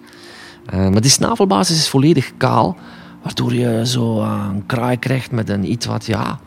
Uh, 0.74 0.90
maar 0.90 1.02
die 1.02 1.12
snavelbasis 1.12 1.78
is 1.78 1.90
volledig 1.90 2.32
kaal, 2.38 2.78
waardoor 3.24 3.54
je 3.54 3.88
zo 3.88 4.22
een 4.22 4.66
kraai 4.66 5.00
krijgt 5.00 5.32
met 5.32 5.50
een 5.50 5.72
iets 5.72 5.86
wat 5.86 6.06
ja, 6.06 6.40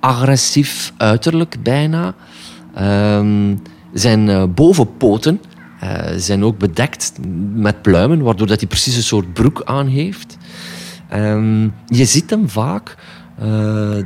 agressief 0.00 0.92
uiterlijk 0.96 1.56
bijna. 1.62 2.14
Zijn 3.92 4.28
uh, 4.28 4.44
bovenpoten 4.54 5.40
zijn 6.16 6.44
ook 6.44 6.58
bedekt 6.58 7.12
met 7.54 7.82
pluimen, 7.82 8.22
waardoor 8.22 8.46
dat 8.46 8.60
hij 8.60 8.68
precies 8.68 8.96
een 8.96 9.02
soort 9.02 9.32
broek 9.32 9.62
aan 9.64 9.86
heeft. 9.86 10.36
Um, 11.14 11.74
je 11.86 12.04
ziet 12.04 12.30
hem 12.30 12.48
vaak 12.48 12.96
uh, 13.38 13.44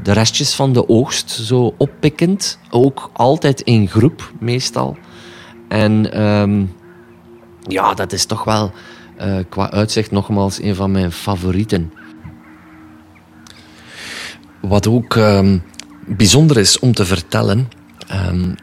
de 0.02 0.12
restjes 0.12 0.54
van 0.54 0.72
de 0.72 0.88
oogst 0.88 1.30
zo 1.30 1.74
oppikkend. 1.78 2.58
Ook 2.70 3.10
altijd 3.12 3.60
in 3.60 3.88
groep, 3.88 4.32
meestal. 4.40 4.96
En 5.68 6.22
um, 6.22 6.74
ja, 7.62 7.94
dat 7.94 8.12
is 8.12 8.24
toch 8.24 8.44
wel 8.44 8.72
uh, 9.20 9.38
qua 9.48 9.70
uitzicht 9.70 10.10
nogmaals 10.10 10.62
een 10.62 10.74
van 10.74 10.90
mijn 10.90 11.12
favorieten. 11.12 11.92
Wat 14.60 14.86
ook 14.86 15.14
um, 15.14 15.62
bijzonder 16.06 16.56
is 16.56 16.78
om 16.78 16.92
te 16.92 17.04
vertellen, 17.04 17.68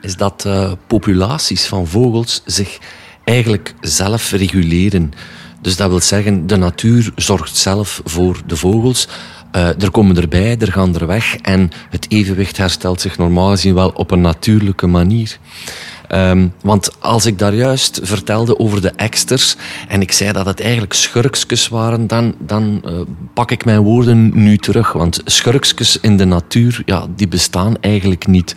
is 0.02 0.16
dat 0.18 0.44
uh, 0.48 0.72
populaties 0.88 1.66
van 1.66 1.88
vogels 1.88 2.42
zich 2.46 2.80
eigenlijk 3.24 3.74
zelf 3.82 4.32
reguleren. 4.32 5.12
Dus 5.64 5.76
dat 5.76 5.90
wil 5.90 6.00
zeggen, 6.00 6.48
de 6.48 6.56
natuur 6.56 7.12
zorgt 7.16 7.56
zelf 7.56 8.02
voor 8.04 8.42
de 8.46 8.56
vogels. 8.56 9.08
Uh, 9.56 9.68
er 9.82 9.92
komen 9.92 10.18
erbij, 10.18 10.58
er 10.60 10.72
gaan 10.72 10.96
er 10.96 11.08
weg 11.08 11.36
en 11.36 11.72
het 11.90 12.06
evenwicht 12.10 12.58
herstelt 12.58 13.02
zich 13.02 13.18
normaal 13.18 13.50
gezien 13.50 13.74
wel 13.74 13.90
op 13.90 14.12
een 14.12 14.22
natuurlijke 14.22 14.88
manier. 14.88 15.38
Um, 16.12 16.54
want 16.62 17.02
als 17.02 17.26
ik 17.26 17.40
daar 17.40 17.54
juist 17.54 18.00
vertelde 18.04 18.60
over 18.60 18.82
de 18.82 18.92
eksters 18.96 19.56
en 19.88 20.02
ik 20.02 20.12
zei 20.12 20.32
dat 20.32 20.46
het 20.46 20.62
eigenlijk 20.62 20.94
schurkjes 20.94 21.68
waren, 21.68 22.08
dan, 22.08 22.36
dan 22.40 22.82
uh, 22.86 22.92
pak 23.34 23.52
ik 23.52 23.66
mijn 23.66 23.82
woorden 23.82 24.32
nu 24.34 24.58
terug. 24.58 24.92
Want 24.92 25.22
schurkjes 25.26 26.00
in 26.00 26.18
de 26.18 26.26
natuur, 26.26 26.82
ja, 26.86 27.08
die 27.16 27.28
bestaan 27.28 27.76
eigenlijk 27.82 28.28
niet. 28.28 28.56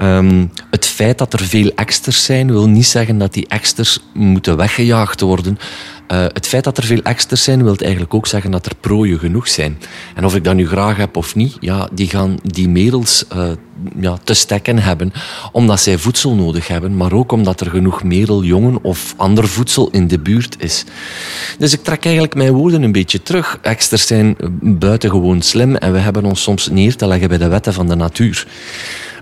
Um, 0.00 0.50
het 0.70 0.86
feit 0.86 1.18
dat 1.18 1.32
er 1.32 1.44
veel 1.44 1.72
eksters 1.74 2.24
zijn, 2.24 2.50
wil 2.50 2.68
niet 2.68 2.86
zeggen 2.86 3.18
dat 3.18 3.32
die 3.32 3.48
eksters 3.48 3.98
moeten 4.14 4.56
weggejaagd 4.56 5.20
worden. 5.20 5.58
Uh, 6.12 6.24
het 6.32 6.46
feit 6.46 6.64
dat 6.64 6.78
er 6.78 6.84
veel 6.84 7.02
exters 7.02 7.42
zijn, 7.42 7.62
wil 7.62 7.76
eigenlijk 7.76 8.14
ook 8.14 8.26
zeggen 8.26 8.50
dat 8.50 8.66
er 8.66 8.72
prooien 8.80 9.18
genoeg 9.18 9.48
zijn. 9.48 9.78
En 10.14 10.24
of 10.24 10.34
ik 10.34 10.44
dat 10.44 10.54
nu 10.54 10.68
graag 10.68 10.96
heb 10.96 11.16
of 11.16 11.34
niet, 11.34 11.56
ja, 11.60 11.88
die 11.92 12.08
gaan 12.08 12.36
die 12.42 12.68
merels 12.68 13.24
uh, 13.34 13.50
ja, 14.00 14.18
te 14.24 14.34
stekken 14.34 14.78
hebben, 14.78 15.12
omdat 15.52 15.80
zij 15.80 15.98
voedsel 15.98 16.34
nodig 16.34 16.68
hebben, 16.68 16.96
maar 16.96 17.12
ook 17.12 17.32
omdat 17.32 17.60
er 17.60 17.70
genoeg 17.70 18.02
mereljongen 18.02 18.78
of 18.82 19.14
ander 19.16 19.48
voedsel 19.48 19.88
in 19.90 20.08
de 20.08 20.18
buurt 20.18 20.56
is. 20.58 20.84
Dus 21.58 21.72
ik 21.72 21.82
trek 21.82 22.04
eigenlijk 22.04 22.34
mijn 22.34 22.52
woorden 22.52 22.82
een 22.82 22.92
beetje 22.92 23.22
terug. 23.22 23.58
Exters 23.62 24.06
zijn 24.06 24.36
buitengewoon 24.60 25.42
slim 25.42 25.76
en 25.76 25.92
we 25.92 25.98
hebben 25.98 26.24
ons 26.24 26.42
soms 26.42 26.68
neer 26.68 26.96
te 26.96 27.06
leggen 27.06 27.28
bij 27.28 27.38
de 27.38 27.48
wetten 27.48 27.72
van 27.72 27.88
de 27.88 27.94
natuur. 27.94 28.46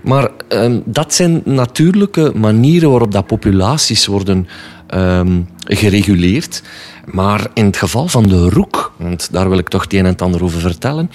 Maar 0.03 0.29
um, 0.49 0.81
dat 0.85 1.13
zijn 1.13 1.41
natuurlijke 1.45 2.31
manieren 2.35 2.89
waarop 2.89 3.11
dat 3.11 3.27
populaties 3.27 4.05
worden 4.05 4.47
um, 4.93 5.49
gereguleerd. 5.63 6.63
Maar 7.05 7.47
in 7.53 7.65
het 7.65 7.77
geval 7.77 8.07
van 8.07 8.23
de 8.23 8.49
roek, 8.49 8.93
want 8.97 9.31
daar 9.31 9.49
wil 9.49 9.57
ik 9.57 9.69
toch 9.69 9.81
het 9.83 9.93
een 9.93 10.05
en 10.05 10.17
ander 10.17 10.43
over 10.43 10.59
vertellen. 10.59 11.11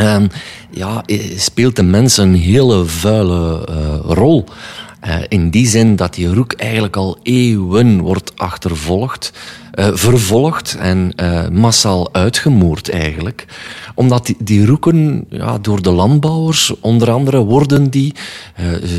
Um, 0.00 0.28
ja, 0.70 1.02
speelt 1.36 1.76
de 1.76 1.82
mens 1.82 2.16
een 2.16 2.34
hele 2.34 2.84
vuile 2.84 3.68
uh, 3.70 4.12
rol. 4.12 4.44
Uh, 5.06 5.16
in 5.28 5.50
die 5.50 5.66
zin 5.66 5.96
dat 5.96 6.14
die 6.14 6.34
roek 6.34 6.52
eigenlijk 6.52 6.96
al 6.96 7.18
eeuwen 7.22 8.00
wordt 8.00 8.32
achtervolgd, 8.36 9.32
uh, 9.74 9.88
vervolgd 9.92 10.76
en 10.80 11.14
massaal 11.52 12.14
uitgemoord 12.14 12.90
eigenlijk 12.90 13.46
omdat 13.94 14.26
die, 14.26 14.36
die 14.38 14.66
roeken 14.66 15.24
ja, 15.30 15.58
door 15.58 15.82
de 15.82 15.90
landbouwers, 15.90 16.80
onder 16.80 17.10
andere, 17.10 17.44
worden 17.44 17.90
die 17.90 18.14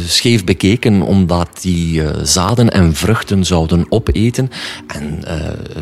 scheef 0.05 0.43
bekeken 0.43 1.01
omdat 1.01 1.49
die 1.61 2.01
zaden 2.23 2.69
en 2.69 2.93
vruchten 2.93 3.45
zouden 3.45 3.85
opeten 3.89 4.49
en 4.87 5.23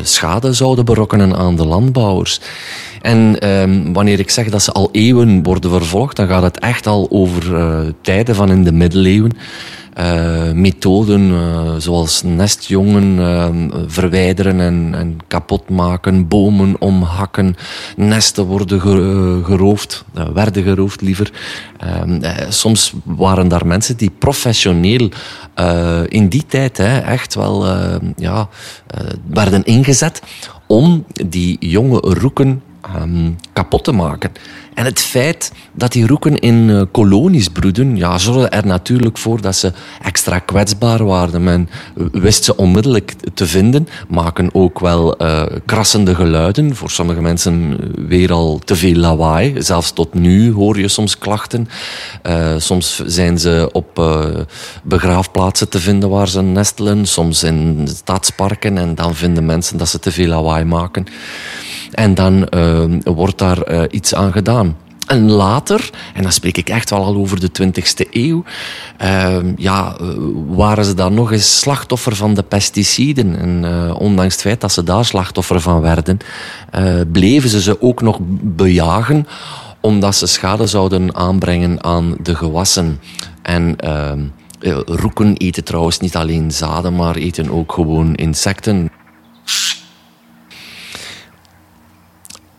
schade 0.02 0.52
zouden 0.52 0.84
berokkenen 0.84 1.36
aan 1.36 1.56
de 1.56 1.66
landbouwers. 1.66 2.40
En 3.00 3.48
um, 3.48 3.92
wanneer 3.92 4.18
ik 4.18 4.30
zeg 4.30 4.48
dat 4.48 4.62
ze 4.62 4.72
al 4.72 4.88
eeuwen 4.92 5.42
worden 5.42 5.70
vervolgd, 5.70 6.16
dan 6.16 6.28
gaat 6.28 6.42
het 6.42 6.58
echt 6.58 6.86
al 6.86 7.06
over 7.10 7.42
tijden 8.00 8.34
van 8.34 8.50
in 8.50 8.64
de 8.64 8.72
middeleeuwen. 8.72 9.32
Uh, 9.98 10.52
methoden 10.52 11.30
uh, 11.30 11.74
zoals 11.78 12.22
nestjongen 12.22 13.18
uh, 13.18 13.48
verwijderen 13.86 14.60
en, 14.60 14.94
en 14.94 15.18
kapot 15.26 15.68
maken, 15.68 16.28
bomen 16.28 16.76
omhakken, 16.78 17.56
nesten 17.96 18.44
worden 18.44 18.80
geroofd, 19.44 20.04
werden 20.34 20.62
geroofd 20.62 21.00
liever. 21.00 21.32
Ehm, 21.78 22.20
soms 22.48 22.92
waren 23.04 23.48
daar 23.48 23.66
mensen 23.66 23.96
die 23.96 24.10
professioneel 24.18 25.10
in 26.08 26.28
die 26.28 26.46
tijd 26.46 26.76
hè, 26.76 26.98
echt 26.98 27.34
wel 27.34 27.66
ja, 28.16 28.48
werden 29.26 29.64
ingezet 29.64 30.22
om 30.66 31.04
die 31.26 31.56
jonge 31.60 31.98
roeken 32.00 32.62
um, 32.96 33.36
kapot 33.52 33.84
te 33.84 33.92
maken. 33.92 34.30
En 34.76 34.84
het 34.84 35.00
feit 35.00 35.52
dat 35.72 35.92
die 35.92 36.06
roeken 36.06 36.38
in 36.38 36.68
uh, 36.68 36.82
kolonies 36.92 37.48
broeden, 37.48 37.96
ja, 37.96 38.18
zorgde 38.18 38.48
er 38.48 38.66
natuurlijk 38.66 39.18
voor 39.18 39.40
dat 39.40 39.56
ze 39.56 39.72
extra 40.02 40.38
kwetsbaar 40.38 41.04
waren. 41.04 41.44
Men 41.44 41.68
wist 42.12 42.44
ze 42.44 42.56
onmiddellijk 42.56 43.14
te 43.34 43.46
vinden, 43.46 43.88
maken 44.08 44.54
ook 44.54 44.78
wel 44.78 45.22
uh, 45.22 45.42
krassende 45.66 46.14
geluiden. 46.14 46.76
Voor 46.76 46.90
sommige 46.90 47.20
mensen 47.20 47.78
weer 48.08 48.32
al 48.32 48.60
te 48.64 48.76
veel 48.76 48.94
lawaai. 48.94 49.54
Zelfs 49.58 49.92
tot 49.92 50.14
nu 50.14 50.52
hoor 50.52 50.78
je 50.78 50.88
soms 50.88 51.18
klachten. 51.18 51.68
Soms 52.56 53.02
zijn 53.06 53.38
ze 53.38 53.68
op 53.72 54.04
begraafplaatsen 54.82 55.68
te 55.68 55.80
vinden 55.80 56.08
waar 56.08 56.28
ze 56.28 56.42
nestelen, 56.42 57.06
soms 57.06 57.42
in 57.42 57.88
stadsparken. 57.88 58.78
En 58.78 58.94
dan 58.94 59.14
vinden 59.14 59.46
mensen 59.46 59.78
dat 59.78 59.88
ze 59.88 59.98
te 59.98 60.12
veel 60.12 60.28
lawaai 60.28 60.64
maken. 60.64 61.04
En 61.92 62.14
dan 62.14 62.48
wordt 63.04 63.38
daar 63.38 63.90
iets 63.90 64.14
aan 64.14 64.32
gedaan. 64.32 64.65
En 65.06 65.30
later, 65.30 65.90
en 66.14 66.22
dan 66.22 66.32
spreek 66.32 66.56
ik 66.56 66.68
echt 66.68 66.90
wel 66.90 67.04
al 67.04 67.16
over 67.16 67.40
de 67.40 67.50
20e 67.62 68.10
eeuw, 68.10 68.44
uh, 69.02 69.36
ja, 69.56 69.96
waren 70.46 70.84
ze 70.84 70.94
dan 70.94 71.14
nog 71.14 71.32
eens 71.32 71.58
slachtoffer 71.58 72.16
van 72.16 72.34
de 72.34 72.42
pesticiden. 72.42 73.38
En 73.38 73.62
uh, 73.64 74.00
ondanks 74.00 74.32
het 74.32 74.42
feit 74.42 74.60
dat 74.60 74.72
ze 74.72 74.82
daar 74.82 75.04
slachtoffer 75.04 75.60
van 75.60 75.80
werden, 75.80 76.18
uh, 76.78 77.00
bleven 77.12 77.48
ze 77.48 77.60
ze 77.60 77.82
ook 77.82 78.02
nog 78.02 78.18
bejagen, 78.42 79.26
omdat 79.80 80.14
ze 80.16 80.26
schade 80.26 80.66
zouden 80.66 81.14
aanbrengen 81.14 81.84
aan 81.84 82.16
de 82.22 82.34
gewassen. 82.34 83.00
En 83.42 83.76
ehm, 83.76 84.20
roeken 84.86 85.36
eten 85.36 85.64
trouwens 85.64 85.98
niet 85.98 86.16
alleen 86.16 86.50
zaden, 86.50 86.96
maar 86.96 87.16
eten 87.16 87.50
ook 87.50 87.72
gewoon 87.72 88.14
insecten. 88.14 88.90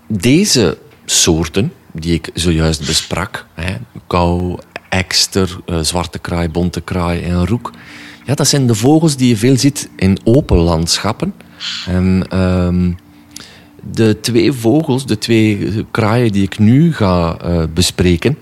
Deze 0.08 0.78
soorten, 1.06 1.72
die 2.00 2.14
ik 2.14 2.30
zojuist 2.34 2.86
besprak, 2.86 3.46
hè, 3.54 3.76
kou, 4.08 4.58
ekster, 4.90 5.58
uh, 5.66 5.80
zwarte 5.82 6.20
kraai, 6.20 6.50
bonte 6.50 6.82
kraai 6.82 7.22
en 7.22 7.48
roek, 7.48 7.72
ja, 8.26 8.34
dat 8.34 8.48
zijn 8.48 8.68
de 8.68 8.76
vogels 8.76 9.16
die 9.16 9.28
je 9.28 9.38
veel 9.38 9.58
ziet 9.58 9.90
in 9.96 10.20
open 10.24 10.58
landschappen. 10.58 11.34
En 11.86 12.40
um, 12.40 12.98
de 13.92 14.20
twee 14.22 14.54
vogels, 14.54 15.06
de 15.06 15.18
twee 15.18 15.86
kraaien 15.92 16.32
die 16.32 16.44
ik 16.44 16.60
nu 16.60 16.94
ga 16.94 17.38
uh, 17.46 17.64
bespreken, 17.74 18.38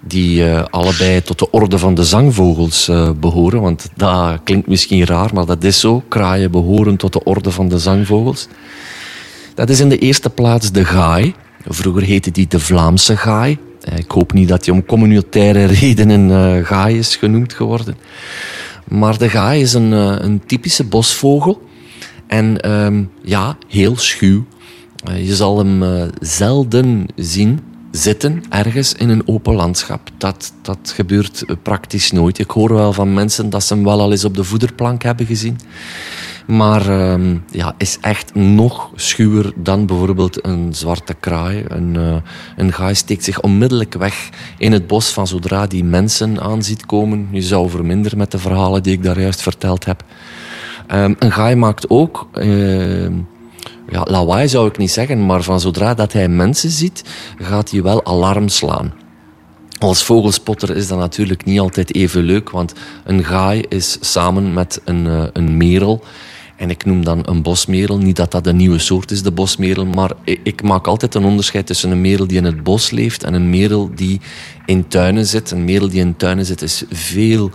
die 0.00 0.42
uh, 0.42 0.64
allebei 0.70 1.22
tot 1.22 1.38
de 1.38 1.50
orde 1.50 1.78
van 1.78 1.94
de 1.94 2.04
zangvogels 2.04 2.90
behoren. 3.20 3.60
Want 3.60 3.88
dat 3.96 4.40
klinkt 4.44 4.66
misschien 4.66 5.04
raar, 5.04 5.34
maar 5.34 5.46
dat 5.46 5.64
is 5.64 5.80
zo. 5.80 6.02
Kraaien 6.08 6.50
behoren 6.50 6.96
tot 6.96 7.12
de 7.12 7.24
orde 7.24 7.50
van 7.50 7.68
de 7.68 7.78
zangvogels. 7.78 8.48
Dat 9.54 9.68
is 9.68 9.80
in 9.80 9.88
de 9.88 9.98
eerste 9.98 10.30
plaats 10.30 10.72
de 10.72 10.84
gaai. 10.84 11.34
Vroeger 11.66 12.02
heette 12.02 12.30
die 12.30 12.46
de 12.46 12.60
Vlaamse 12.60 13.16
gaai. 13.16 13.58
Eh, 13.80 13.98
ik 13.98 14.10
hoop 14.10 14.32
niet 14.32 14.48
dat 14.48 14.64
hij 14.64 14.74
om 14.74 14.84
communautaire 14.84 15.64
redenen 15.64 16.28
uh, 16.28 16.66
gaai 16.66 16.98
is 16.98 17.16
genoemd 17.16 17.52
geworden. 17.52 17.96
Maar 18.88 19.18
de 19.18 19.28
gaai 19.28 19.60
is 19.60 19.72
een, 19.72 19.92
uh, 19.92 20.14
een 20.18 20.42
typische 20.46 20.84
bosvogel. 20.84 21.68
En 22.26 22.60
ehm, 22.60 23.02
ja, 23.22 23.56
heel 23.68 23.96
schuw. 23.96 24.44
Eh, 25.04 25.26
je 25.26 25.34
zal 25.34 25.58
hem 25.58 26.10
zelden 26.20 27.06
zien 27.16 27.60
zitten 27.90 28.42
ergens 28.48 28.94
in 28.94 29.08
een 29.08 29.28
open 29.28 29.54
landschap. 29.54 30.10
Dat, 30.18 30.52
dat 30.62 30.92
gebeurt 30.94 31.44
praktisch 31.62 32.12
nooit. 32.12 32.38
Ik 32.38 32.50
hoor 32.50 32.74
wel 32.74 32.92
van 32.92 33.14
mensen 33.14 33.50
dat 33.50 33.64
ze 33.64 33.74
hem 33.74 33.84
wel 33.84 34.00
al 34.00 34.10
eens 34.10 34.24
op 34.24 34.34
de 34.34 34.44
voederplank 34.44 35.02
hebben 35.02 35.26
gezien. 35.26 35.58
Maar 36.46 36.88
uh, 36.88 37.36
ja, 37.50 37.74
is 37.78 37.98
echt 38.00 38.34
nog 38.34 38.90
schuwer 38.94 39.52
dan 39.56 39.86
bijvoorbeeld 39.86 40.44
een 40.46 40.74
zwarte 40.74 41.14
kraai. 41.14 41.64
Een, 41.68 41.94
uh, 41.94 42.16
een 42.56 42.72
gaai 42.72 42.94
steekt 42.94 43.24
zich 43.24 43.40
onmiddellijk 43.40 43.94
weg 43.94 44.28
in 44.58 44.72
het 44.72 44.86
bos 44.86 45.12
van 45.12 45.26
zodra 45.26 45.66
die 45.66 45.84
mensen 45.84 46.40
aan 46.40 46.62
ziet 46.62 46.86
komen. 46.86 47.28
Je 47.30 47.42
zou 47.42 47.70
verminderen 47.70 48.18
met 48.18 48.30
de 48.30 48.38
verhalen 48.38 48.82
die 48.82 48.92
ik 48.92 49.02
daar 49.02 49.20
juist 49.20 49.42
verteld 49.42 49.84
heb. 49.84 50.04
Um, 50.94 51.16
een 51.18 51.32
gaai 51.32 51.54
maakt 51.54 51.90
ook... 51.90 52.28
Uh, 52.34 53.08
ja, 53.90 54.06
lawaai 54.10 54.48
zou 54.48 54.68
ik 54.68 54.78
niet 54.78 54.90
zeggen, 54.90 55.26
maar 55.26 55.42
van 55.42 55.60
zodra 55.60 55.94
dat 55.94 56.12
hij 56.12 56.28
mensen 56.28 56.70
ziet, 56.70 57.04
gaat 57.38 57.70
hij 57.70 57.82
wel 57.82 58.04
alarm 58.04 58.48
slaan. 58.48 58.92
Als 59.78 60.04
vogelspotter 60.04 60.76
is 60.76 60.88
dat 60.88 60.98
natuurlijk 60.98 61.44
niet 61.44 61.60
altijd 61.60 61.94
even 61.94 62.22
leuk, 62.22 62.50
want 62.50 62.72
een 63.04 63.24
gaai 63.24 63.64
is 63.68 63.98
samen 64.00 64.52
met 64.52 64.80
een, 64.84 65.06
uh, 65.06 65.22
een 65.32 65.56
merel 65.56 66.04
en 66.60 66.70
ik 66.70 66.84
noem 66.84 67.04
dan 67.04 67.22
een 67.24 67.42
bosmerel. 67.42 67.98
Niet 67.98 68.16
dat 68.16 68.30
dat 68.30 68.46
een 68.46 68.56
nieuwe 68.56 68.78
soort 68.78 69.10
is, 69.10 69.22
de 69.22 69.30
bosmerel. 69.30 69.86
Maar 69.86 70.12
ik 70.24 70.62
maak 70.62 70.86
altijd 70.86 71.14
een 71.14 71.24
onderscheid 71.24 71.66
tussen 71.66 71.90
een 71.90 72.00
merel 72.00 72.26
die 72.26 72.36
in 72.36 72.44
het 72.44 72.62
bos 72.62 72.90
leeft 72.90 73.24
en 73.24 73.34
een 73.34 73.50
merel 73.50 73.90
die 73.94 74.20
in 74.66 74.88
tuinen 74.88 75.26
zit. 75.26 75.50
Een 75.50 75.64
merel 75.64 75.88
die 75.88 76.00
in 76.00 76.16
tuinen 76.16 76.46
zit 76.46 76.62
is 76.62 76.84
veel 76.90 77.50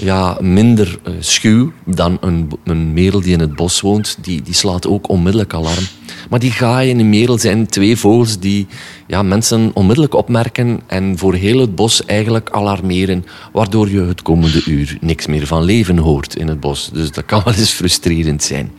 ja, 0.00 0.38
minder 0.40 0.98
uh, 1.08 1.14
schuw 1.18 1.72
dan 1.84 2.18
een, 2.20 2.50
een 2.64 2.92
merel 2.92 3.20
die 3.20 3.32
in 3.32 3.40
het 3.40 3.54
bos 3.56 3.80
woont. 3.80 4.16
Die, 4.20 4.42
die 4.42 4.54
slaat 4.54 4.86
ook 4.86 5.08
onmiddellijk 5.08 5.54
alarm. 5.54 5.84
Maar 6.30 6.38
die 6.38 6.50
gaaien 6.50 6.92
en 6.92 6.98
de 6.98 7.04
merel 7.04 7.38
zijn 7.38 7.66
twee 7.66 7.96
vogels 7.96 8.38
die 8.38 8.66
ja, 9.06 9.22
mensen 9.22 9.70
onmiddellijk 9.74 10.14
opmerken 10.14 10.80
en 10.86 11.18
voor 11.18 11.34
heel 11.34 11.60
het 11.60 11.74
bos 11.74 12.04
eigenlijk 12.04 12.50
alarmeren, 12.50 13.24
waardoor 13.52 13.90
je 13.90 14.00
het 14.00 14.22
komende 14.22 14.62
uur 14.66 14.98
niks 15.00 15.26
meer 15.26 15.46
van 15.46 15.62
leven 15.62 15.98
hoort 15.98 16.36
in 16.36 16.48
het 16.48 16.60
bos. 16.60 16.90
Dus 16.92 17.10
dat 17.10 17.24
kan 17.24 17.42
wel 17.44 17.54
eens 17.54 17.70
frustrerend 17.70 18.42
zijn. 18.42 18.70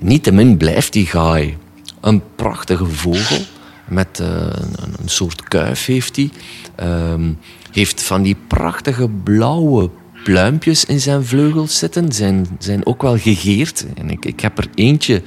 Niettemin 0.00 0.56
blijft 0.56 0.92
die 0.92 1.06
gaai 1.06 1.56
een 2.00 2.22
prachtige 2.36 2.86
vogel. 2.86 3.38
Met 3.88 4.18
uh, 4.20 4.28
een, 5.00 5.08
soort 5.08 5.42
kuif 5.42 5.86
heeft 5.86 6.16
hij. 6.16 6.30
Um, 7.10 7.38
heeft 7.78 8.02
van 8.02 8.22
die 8.22 8.36
prachtige 8.46 9.08
blauwe 9.08 9.90
pluimpjes 10.24 10.84
in 10.84 11.00
zijn 11.00 11.24
vleugels 11.24 11.78
zitten. 11.78 12.12
Zijn, 12.12 12.46
zijn 12.58 12.86
ook 12.86 13.02
wel 13.02 13.18
gegeerd. 13.18 13.86
En 13.94 14.10
ik, 14.10 14.24
ik 14.24 14.40
heb 14.40 14.58
er 14.58 14.66
eentje 14.74 15.22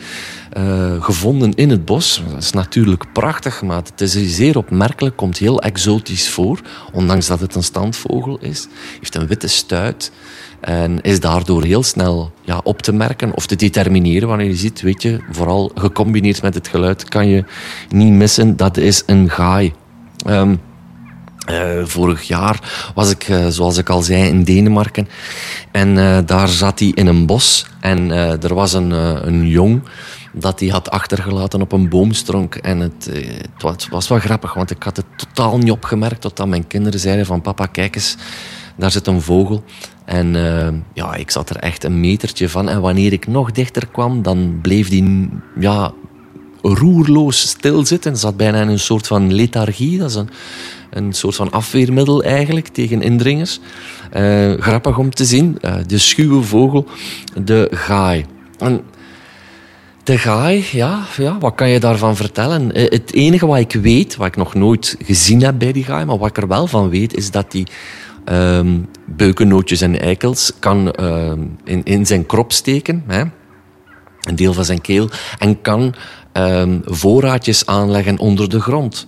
uh, 0.57 1.03
gevonden 1.03 1.53
in 1.53 1.69
het 1.69 1.85
bos. 1.85 2.23
Dat 2.31 2.43
is 2.43 2.51
natuurlijk 2.51 3.05
prachtig, 3.13 3.61
maar 3.61 3.81
het 3.83 4.01
is 4.01 4.35
zeer 4.35 4.57
opmerkelijk. 4.57 5.15
Komt 5.15 5.37
heel 5.37 5.61
exotisch 5.61 6.29
voor, 6.29 6.61
ondanks 6.93 7.27
dat 7.27 7.39
het 7.39 7.55
een 7.55 7.63
standvogel 7.63 8.37
is. 8.39 8.67
Heeft 8.95 9.15
een 9.15 9.27
witte 9.27 9.47
stuit. 9.47 10.11
En 10.59 11.01
is 11.01 11.19
daardoor 11.19 11.63
heel 11.63 11.83
snel 11.83 12.31
ja, 12.41 12.59
op 12.63 12.81
te 12.81 12.93
merken 12.93 13.35
of 13.35 13.45
te 13.45 13.55
determineren 13.55 14.27
wanneer 14.27 14.47
je 14.47 14.55
ziet, 14.55 14.81
weet 14.81 15.01
je, 15.01 15.19
vooral 15.31 15.71
gecombineerd 15.75 16.41
met 16.41 16.53
het 16.53 16.67
geluid, 16.67 17.09
kan 17.09 17.27
je 17.27 17.43
niet 17.89 18.13
missen. 18.13 18.57
Dat 18.57 18.77
is 18.77 19.03
een 19.05 19.29
gaai. 19.29 19.73
Um, 20.27 20.59
uh, 21.49 21.85
vorig 21.85 22.21
jaar 22.21 22.91
was 22.95 23.11
ik, 23.11 23.27
uh, 23.27 23.47
zoals 23.47 23.77
ik 23.77 23.89
al 23.89 24.01
zei, 24.01 24.27
in 24.27 24.43
Denemarken. 24.43 25.07
En 25.71 25.97
uh, 25.97 26.17
daar 26.25 26.47
zat 26.47 26.79
hij 26.79 26.91
in 26.93 27.07
een 27.07 27.25
bos. 27.25 27.65
En 27.79 28.11
er 28.41 28.53
was 28.53 28.73
een, 28.73 28.91
een 29.27 29.47
jong 29.47 29.81
dat 30.33 30.59
hij 30.59 30.69
had 30.69 30.89
achtergelaten 30.89 31.61
op 31.61 31.71
een 31.71 31.89
boomstronk. 31.89 32.55
En 32.55 32.79
het, 32.79 33.09
het, 33.11 33.61
was, 33.61 33.87
was 33.89 34.07
wel 34.07 34.19
grappig, 34.19 34.53
want 34.53 34.71
ik 34.71 34.83
had 34.83 34.97
het 34.97 35.05
totaal 35.15 35.57
niet 35.57 35.71
opgemerkt. 35.71 36.21
Totdat 36.21 36.47
mijn 36.47 36.67
kinderen 36.67 36.99
zeiden 36.99 37.25
van 37.25 37.41
papa, 37.41 37.65
kijk 37.65 37.95
eens, 37.95 38.17
daar 38.75 38.91
zit 38.91 39.07
een 39.07 39.21
vogel. 39.21 39.63
En 40.05 40.33
ja, 40.93 41.13
ik 41.15 41.31
zat 41.31 41.49
er 41.49 41.55
echt 41.55 41.83
een 41.83 41.99
metertje 41.99 42.49
van. 42.49 42.69
En 42.69 42.81
wanneer 42.81 43.13
ik 43.13 43.27
nog 43.27 43.51
dichter 43.51 43.87
kwam, 43.87 44.21
dan 44.21 44.59
bleef 44.61 44.89
die 44.89 45.29
ja, 45.59 45.91
roerloos 46.61 47.39
stilzitten. 47.39 48.17
Zat 48.17 48.37
bijna 48.37 48.61
in 48.61 48.67
een 48.67 48.79
soort 48.79 49.07
van 49.07 49.33
lethargie. 49.33 49.97
Dat 49.97 50.09
is 50.09 50.15
een 50.15 50.29
een 50.91 51.13
soort 51.13 51.35
van 51.35 51.51
afweermiddel 51.51 52.23
eigenlijk 52.23 52.67
tegen 52.67 53.01
indringers. 53.01 53.59
Uh, 54.17 54.53
grappig 54.59 54.97
om 54.97 55.09
te 55.09 55.25
zien. 55.25 55.57
Uh, 55.61 55.75
de 55.87 55.97
schuwe 55.97 56.41
vogel, 56.41 56.87
de 57.43 57.67
gaai. 57.71 58.25
En 58.57 58.81
de 60.03 60.17
gaai, 60.17 60.65
ja, 60.71 61.03
ja, 61.17 61.37
wat 61.39 61.55
kan 61.55 61.69
je 61.69 61.79
daarvan 61.79 62.15
vertellen? 62.15 62.79
Uh, 62.79 62.89
het 62.89 63.13
enige 63.13 63.45
wat 63.45 63.57
ik 63.57 63.71
weet, 63.71 64.15
wat 64.15 64.27
ik 64.27 64.35
nog 64.35 64.53
nooit 64.53 64.95
gezien 65.03 65.41
heb 65.43 65.59
bij 65.59 65.71
die 65.71 65.83
gaai, 65.83 66.05
maar 66.05 66.17
wat 66.17 66.29
ik 66.29 66.37
er 66.37 66.47
wel 66.47 66.67
van 66.67 66.89
weet, 66.89 67.15
is 67.15 67.31
dat 67.31 67.51
die 67.51 67.67
ehm, 68.25 68.79
beukennootjes 69.05 69.81
en 69.81 69.99
eikels 69.99 70.51
kan 70.59 70.91
ehm, 70.91 71.39
in, 71.63 71.83
in 71.83 72.05
zijn 72.05 72.25
krop 72.25 72.51
steken. 72.51 73.03
Hè? 73.07 73.23
Een 74.21 74.35
deel 74.35 74.53
van 74.53 74.65
zijn 74.65 74.81
keel. 74.81 75.09
En 75.39 75.61
kan 75.61 75.93
ehm, 76.31 76.79
voorraadjes 76.83 77.65
aanleggen 77.65 78.19
onder 78.19 78.49
de 78.49 78.59
grond. 78.61 79.07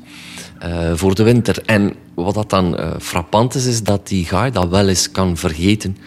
Uh, 0.65 0.91
voor 0.93 1.15
de 1.15 1.23
winter. 1.23 1.61
En 1.65 1.93
wat 2.13 2.33
dat 2.33 2.49
dan 2.49 2.79
uh, 2.79 2.91
frappant 2.99 3.55
is, 3.55 3.65
is 3.65 3.83
dat 3.83 4.07
die 4.07 4.25
gaai 4.25 4.51
dat 4.51 4.69
wel 4.69 4.87
eens 4.87 5.11
kan 5.11 5.37
vergeten. 5.37 5.97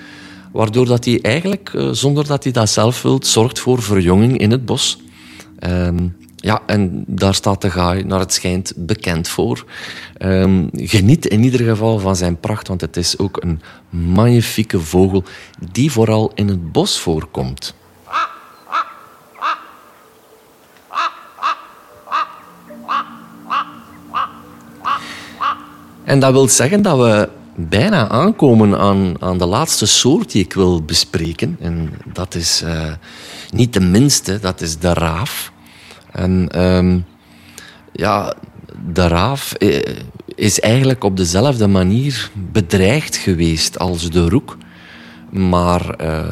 Waardoor 0.52 0.86
dat 0.86 1.04
hij 1.04 1.18
eigenlijk, 1.22 1.72
uh, 1.72 1.88
zonder 1.92 2.26
dat 2.26 2.42
hij 2.42 2.52
dat 2.52 2.68
zelf 2.68 3.02
wilt, 3.02 3.26
zorgt 3.26 3.58
voor 3.58 3.82
verjonging 3.82 4.38
in 4.38 4.50
het 4.50 4.64
bos. 4.64 4.98
Um, 5.60 6.16
ja, 6.36 6.62
en 6.66 7.04
daar 7.06 7.34
staat 7.34 7.60
de 7.60 7.70
gaai, 7.70 8.04
naar 8.04 8.20
het 8.20 8.32
schijnt, 8.32 8.72
bekend 8.76 9.28
voor. 9.28 9.64
Um, 10.18 10.68
geniet 10.72 11.26
in 11.26 11.42
ieder 11.42 11.60
geval 11.60 11.98
van 11.98 12.16
zijn 12.16 12.40
pracht, 12.40 12.68
want 12.68 12.80
het 12.80 12.96
is 12.96 13.18
ook 13.18 13.42
een 13.42 13.60
magnifieke 13.90 14.80
vogel 14.80 15.24
die 15.72 15.92
vooral 15.92 16.32
in 16.34 16.48
het 16.48 16.72
bos 16.72 16.98
voorkomt. 16.98 17.74
En 26.06 26.18
dat 26.20 26.32
wil 26.32 26.48
zeggen 26.48 26.82
dat 26.82 26.98
we 26.98 27.28
bijna 27.56 28.08
aankomen 28.08 28.78
aan, 28.78 29.22
aan 29.22 29.38
de 29.38 29.46
laatste 29.46 29.86
soort 29.86 30.32
die 30.32 30.44
ik 30.44 30.52
wil 30.52 30.82
bespreken. 30.82 31.56
En 31.60 31.92
dat 32.12 32.34
is 32.34 32.62
uh, 32.64 32.92
niet 33.50 33.72
de 33.72 33.80
minste, 33.80 34.38
dat 34.40 34.60
is 34.60 34.78
de 34.78 34.92
raaf. 34.92 35.52
En 36.12 36.62
um, 36.64 37.04
ja, 37.92 38.34
de 38.92 39.08
raaf 39.08 39.52
eh, 39.52 39.94
is 40.34 40.60
eigenlijk 40.60 41.04
op 41.04 41.16
dezelfde 41.16 41.66
manier 41.66 42.30
bedreigd 42.52 43.16
geweest 43.16 43.78
als 43.78 44.10
de 44.10 44.28
roek. 44.28 44.56
Maar 45.30 45.94
uh, 46.00 46.24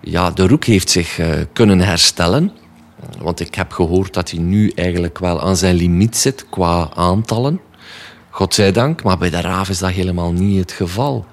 ja, 0.00 0.30
de 0.30 0.46
roek 0.46 0.64
heeft 0.64 0.90
zich 0.90 1.20
kunnen 1.52 1.80
herstellen. 1.80 2.52
Want 3.18 3.40
ik 3.40 3.54
heb 3.54 3.72
gehoord 3.72 4.14
dat 4.14 4.30
hij 4.30 4.40
nu 4.40 4.72
eigenlijk 4.74 5.18
wel 5.18 5.40
aan 5.40 5.56
zijn 5.56 5.74
limiet 5.74 6.16
zit 6.16 6.46
qua 6.50 6.90
aantallen. 6.94 7.60
Godzijdank, 8.38 9.02
maar 9.02 9.18
bij 9.18 9.30
de 9.30 9.40
raaf 9.40 9.68
is 9.68 9.78
dat 9.78 9.90
helemaal 9.90 10.32
niet 10.32 10.58
het 10.58 10.72
geval. 10.72 11.26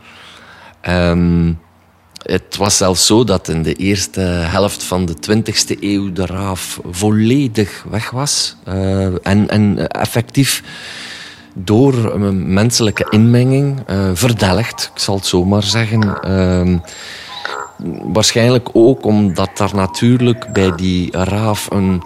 Um, 0.89 1.59
het 2.21 2.57
was 2.57 2.77
zelfs 2.77 3.05
zo 3.05 3.23
dat 3.23 3.47
in 3.47 3.63
de 3.63 3.73
eerste 3.73 4.19
helft 4.21 4.83
van 4.83 5.05
de 5.05 5.15
20e 5.15 5.79
eeuw 5.79 6.11
de 6.11 6.25
raaf 6.25 6.79
volledig 6.89 7.85
weg 7.89 8.09
was. 8.09 8.55
Uh, 8.67 9.05
en, 9.27 9.49
en 9.49 9.87
effectief 9.87 10.63
door 11.53 12.19
menselijke 12.33 13.07
inmenging 13.09 13.79
uh, 13.89 14.09
verdelgd, 14.13 14.91
ik 14.93 14.99
zal 14.99 15.15
het 15.15 15.25
zo 15.25 15.45
maar 15.45 15.63
zeggen. 15.63 16.19
Uh, 16.27 16.77
waarschijnlijk 18.13 18.69
ook 18.73 19.05
omdat 19.05 19.49
daar 19.57 19.75
natuurlijk 19.75 20.53
bij 20.53 20.75
die 20.75 21.17
raaf 21.17 21.67
een, 21.71 22.01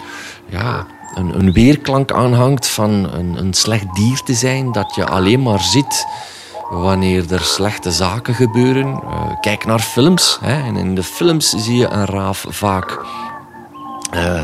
ja, 0.49 0.87
een, 1.19 1.51
weerklank 1.51 2.11
aanhangt 2.11 2.67
van 2.67 2.91
een, 3.13 3.37
een 3.37 3.53
slecht 3.53 3.95
dier 3.95 4.21
te 4.23 4.33
zijn, 4.33 4.71
dat 4.71 4.95
je 4.95 5.05
alleen 5.05 5.41
maar 5.41 5.61
ziet 5.61 6.05
wanneer 6.69 7.33
er 7.33 7.43
slechte 7.43 7.91
zaken 7.91 8.33
gebeuren. 8.33 8.87
Uh, 8.87 9.39
kijk 9.41 9.65
naar 9.65 9.79
films. 9.79 10.37
Hè. 10.41 10.63
En 10.63 10.75
in 10.75 10.95
de 10.95 11.03
films 11.03 11.49
zie 11.49 11.77
je 11.77 11.87
een 11.87 12.05
raaf 12.05 12.45
vaak 12.49 13.05
uh, 14.13 14.41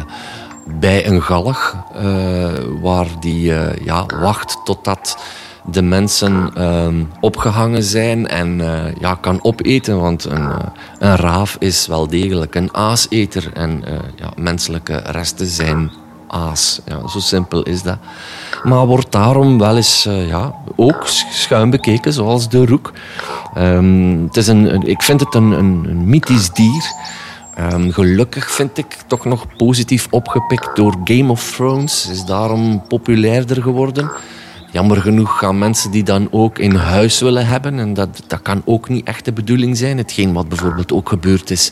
bij 0.65 1.07
een 1.07 1.21
galg, 1.21 1.75
uh, 1.95 2.47
waar 2.81 3.07
die 3.19 3.53
ja, 3.83 4.05
wacht 4.19 4.57
totdat 4.63 5.17
de 5.65 5.81
mensen 5.81 6.53
opgehangen 7.19 7.83
zijn 7.83 8.27
en 8.27 8.61
ja, 8.99 9.15
kan 9.15 9.43
opeten. 9.43 9.99
Want 9.99 10.23
een, 10.25 10.49
een 10.99 11.15
raaf 11.15 11.55
is 11.59 11.87
wel 11.87 12.07
degelijk 12.07 12.55
een 12.55 12.73
aaseter 12.73 13.49
en 13.53 13.83
ja, 14.15 14.31
menselijke 14.35 14.95
resten 14.95 15.47
zijn 15.47 15.91
Ja, 16.35 17.07
zo 17.07 17.19
simpel 17.19 17.63
is 17.63 17.81
dat. 17.81 17.97
Maar 18.63 18.85
wordt 18.85 19.11
daarom 19.11 19.57
wel 19.59 19.75
eens 19.75 20.05
uh, 20.05 20.27
ja, 20.27 20.55
ook 20.75 21.07
schuin 21.31 21.69
bekeken, 21.69 22.13
zoals 22.13 22.49
de 22.49 22.65
roek. 22.65 22.93
Um, 23.57 24.23
het 24.23 24.37
is 24.37 24.47
een, 24.47 24.81
ik 24.81 25.01
vind 25.01 25.19
het 25.19 25.35
een, 25.35 25.51
een, 25.51 25.85
een 25.89 26.09
mythisch 26.09 26.49
dier. 26.49 26.83
Ehm, 27.55 27.89
gelukkig 27.89 28.51
vind 28.51 28.77
ik 28.77 28.97
toch 29.07 29.25
nog 29.25 29.55
positief 29.57 30.07
opgepikt 30.09 30.75
door 30.75 30.95
Game 31.03 31.31
of 31.31 31.51
Thrones. 31.51 32.09
Is 32.09 32.25
daarom 32.25 32.83
populairder 32.87 33.61
geworden. 33.61 34.11
Jammer 34.71 35.01
genoeg 35.01 35.37
gaan 35.37 35.57
mensen 35.57 35.91
die 35.91 36.03
dan 36.03 36.27
ook 36.31 36.59
in 36.59 36.75
huis 36.75 37.19
willen 37.19 37.47
hebben. 37.47 37.79
En 37.79 37.93
dat, 37.93 38.23
dat 38.27 38.41
kan 38.41 38.61
ook 38.65 38.89
niet 38.89 39.07
echt 39.07 39.25
de 39.25 39.33
bedoeling 39.33 39.77
zijn. 39.77 39.97
Hetgeen 39.97 40.33
wat 40.33 40.49
bijvoorbeeld 40.49 40.93
ook 40.93 41.09
gebeurd 41.09 41.51
is 41.51 41.71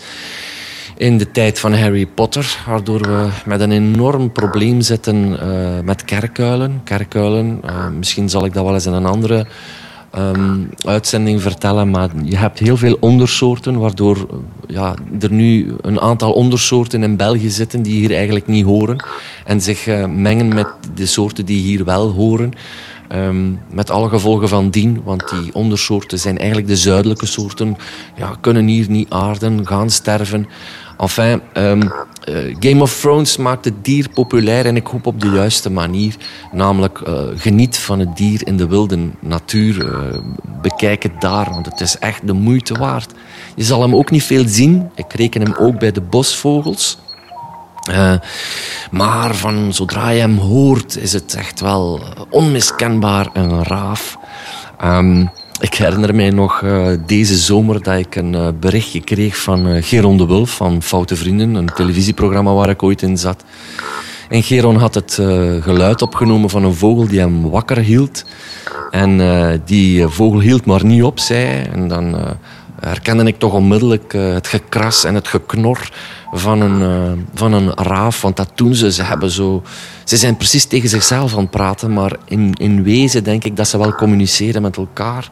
in 1.03 1.17
de 1.17 1.31
tijd 1.31 1.59
van 1.59 1.73
Harry 1.73 2.05
Potter. 2.05 2.57
Waardoor 2.67 3.01
we 3.01 3.29
met 3.45 3.59
een 3.59 3.71
enorm 3.71 4.31
probleem 4.31 4.81
zitten 4.81 5.15
uh, 5.15 5.79
met 5.83 6.05
kerkuilen. 6.05 6.81
kerkuilen 6.83 7.61
uh, 7.65 7.87
misschien 7.97 8.29
zal 8.29 8.45
ik 8.45 8.53
dat 8.53 8.63
wel 8.63 8.73
eens 8.73 8.85
in 8.85 8.93
een 8.93 9.05
andere 9.05 9.45
um, 10.17 10.69
uitzending 10.85 11.41
vertellen. 11.41 11.89
Maar 11.89 12.09
je 12.23 12.37
hebt 12.37 12.59
heel 12.59 12.77
veel 12.77 12.97
ondersoorten, 12.99 13.79
waardoor 13.79 14.27
ja, 14.67 14.95
er 15.19 15.31
nu 15.31 15.75
een 15.81 15.99
aantal 15.99 16.31
ondersoorten 16.31 17.03
in 17.03 17.17
België 17.17 17.49
zitten 17.49 17.81
die 17.81 17.95
hier 17.95 18.15
eigenlijk 18.15 18.47
niet 18.47 18.65
horen. 18.65 19.03
En 19.45 19.61
zich 19.61 19.87
mengen 20.07 20.47
met 20.47 20.67
de 20.95 21.05
soorten 21.05 21.45
die 21.45 21.61
hier 21.61 21.85
wel 21.85 22.11
horen. 22.11 22.53
Um, 23.15 23.59
met 23.71 23.89
alle 23.89 24.09
gevolgen 24.09 24.49
van 24.49 24.69
dien, 24.69 25.01
want 25.03 25.29
die 25.29 25.53
ondersoorten 25.53 26.19
zijn 26.19 26.37
eigenlijk 26.37 26.67
de 26.67 26.75
zuidelijke 26.75 27.25
soorten, 27.25 27.77
ja, 28.15 28.35
kunnen 28.41 28.67
hier 28.67 28.89
niet 28.89 29.09
aarden, 29.09 29.67
gaan 29.67 29.89
sterven. 29.89 30.47
Enfin, 30.97 31.41
um, 31.53 31.81
uh, 31.81 32.55
Game 32.59 32.81
of 32.81 32.99
Thrones 32.99 33.37
maakt 33.37 33.65
het 33.65 33.85
dier 33.85 34.09
populair 34.09 34.65
en 34.65 34.75
ik 34.75 34.87
hoop 34.87 35.05
op 35.05 35.21
de 35.21 35.29
juiste 35.29 35.71
manier. 35.71 36.15
Namelijk, 36.51 36.99
uh, 36.99 37.21
geniet 37.35 37.77
van 37.77 37.99
het 37.99 38.17
dier 38.17 38.47
in 38.47 38.57
de 38.57 38.67
wilde 38.67 38.97
natuur. 39.19 39.85
Uh, 39.85 40.19
bekijk 40.61 41.03
het 41.03 41.21
daar, 41.21 41.49
want 41.49 41.65
het 41.65 41.79
is 41.79 41.97
echt 41.97 42.27
de 42.27 42.33
moeite 42.33 42.73
waard. 42.73 43.11
Je 43.55 43.63
zal 43.63 43.81
hem 43.81 43.95
ook 43.95 44.11
niet 44.11 44.23
veel 44.23 44.43
zien. 44.47 44.89
Ik 44.95 45.13
reken 45.13 45.41
hem 45.41 45.53
ook 45.59 45.79
bij 45.79 45.91
de 45.91 46.01
bosvogels. 46.01 46.97
Maar 48.91 49.35
van 49.35 49.73
zodra 49.73 50.09
je 50.09 50.19
hem 50.19 50.37
hoort, 50.37 50.97
is 50.97 51.13
het 51.13 51.33
echt 51.35 51.59
wel 51.59 52.01
onmiskenbaar 52.29 53.29
een 53.33 53.63
raaf. 53.63 54.17
Um, 54.83 55.29
ik 55.63 55.73
herinner 55.73 56.15
mij 56.15 56.29
nog 56.29 56.61
uh, 56.61 56.87
deze 57.05 57.35
zomer 57.37 57.83
dat 57.83 57.97
ik 57.97 58.15
een 58.15 58.33
uh, 58.33 58.47
berichtje 58.59 58.99
kreeg 58.99 59.37
van 59.37 59.67
uh, 59.67 59.83
Geron 59.83 60.17
de 60.17 60.25
Wulf 60.25 60.55
van 60.55 60.81
Foute 60.81 61.15
Vrienden, 61.15 61.55
een 61.55 61.69
televisieprogramma 61.75 62.53
waar 62.53 62.69
ik 62.69 62.83
ooit 62.83 63.01
in 63.01 63.17
zat. 63.17 63.43
En 64.29 64.43
Geron 64.43 64.75
had 64.75 64.93
het 64.93 65.13
geluid 65.59 66.01
opgenomen 66.01 66.49
van 66.49 66.63
een 66.63 66.73
vogel 66.73 67.07
die 67.07 67.19
hem 67.19 67.49
wakker 67.49 67.77
hield. 67.77 68.25
En 68.91 69.21
die 69.65 70.07
vogel 70.07 70.39
hield 70.39 70.65
maar 70.65 70.85
niet 70.85 71.03
op, 71.03 71.19
zei 71.19 71.63
En 71.71 71.87
dan 71.87 72.15
herkende 72.89 73.23
ik 73.23 73.39
toch 73.39 73.53
onmiddellijk 73.53 74.13
het 74.13 74.47
gekras 74.47 75.03
en 75.03 75.15
het 75.15 75.27
geknor 75.27 75.89
van 76.31 76.61
een, 76.61 76.81
uh, 76.81 77.21
van 77.33 77.53
een 77.53 77.73
raaf. 77.73 78.21
Want 78.21 78.35
dat 78.35 78.51
doen 78.55 78.75
ze. 78.75 78.91
Ze, 78.91 79.03
hebben 79.03 79.29
zo, 79.31 79.63
ze 80.03 80.17
zijn 80.17 80.37
precies 80.37 80.65
tegen 80.65 80.89
zichzelf 80.89 81.33
aan 81.33 81.39
het 81.39 81.49
praten. 81.49 81.93
Maar 81.93 82.15
in, 82.25 82.53
in 82.53 82.83
wezen 82.83 83.23
denk 83.23 83.43
ik 83.43 83.55
dat 83.57 83.67
ze 83.67 83.77
wel 83.77 83.95
communiceren 83.95 84.61
met 84.61 84.77
elkaar. 84.77 85.29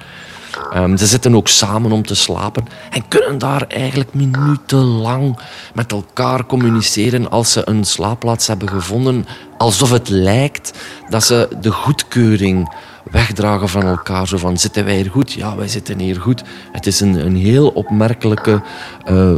Um, 0.76 0.98
ze 0.98 1.06
zitten 1.06 1.36
ook 1.36 1.48
samen 1.48 1.92
om 1.92 2.06
te 2.06 2.16
slapen. 2.16 2.66
En 2.90 3.08
kunnen 3.08 3.38
daar 3.38 3.66
eigenlijk 3.68 4.14
minutenlang 4.14 5.40
met 5.74 5.92
elkaar 5.92 6.46
communiceren 6.46 7.30
als 7.30 7.52
ze 7.52 7.62
een 7.66 7.84
slaapplaats 7.84 8.48
hebben 8.48 8.70
gevonden. 8.70 9.26
Alsof 9.58 9.90
het 9.90 10.10
lijkt 10.10 10.74
dat 11.10 11.24
ze 11.24 11.48
de 11.62 11.72
goedkeuring 11.72 12.76
wegdragen 13.04 13.70
van 13.70 13.84
elkaar. 13.84 14.28
Zo 14.28 14.38
van, 14.38 14.58
zitten 14.58 14.86
wij 14.86 14.96
hier 14.96 15.12
goed? 15.12 15.34
Ja, 15.34 15.56
wij 15.56 15.68
zitten 15.68 16.00
hier 16.00 16.22
goed. 16.22 16.44
Het 16.72 16.88
is 16.88 17.00
een, 17.00 17.26
een 17.26 17.36
heel 17.36 17.68
opmerkelijke 17.68 18.62
uh, 19.10 19.30
uh, 19.32 19.38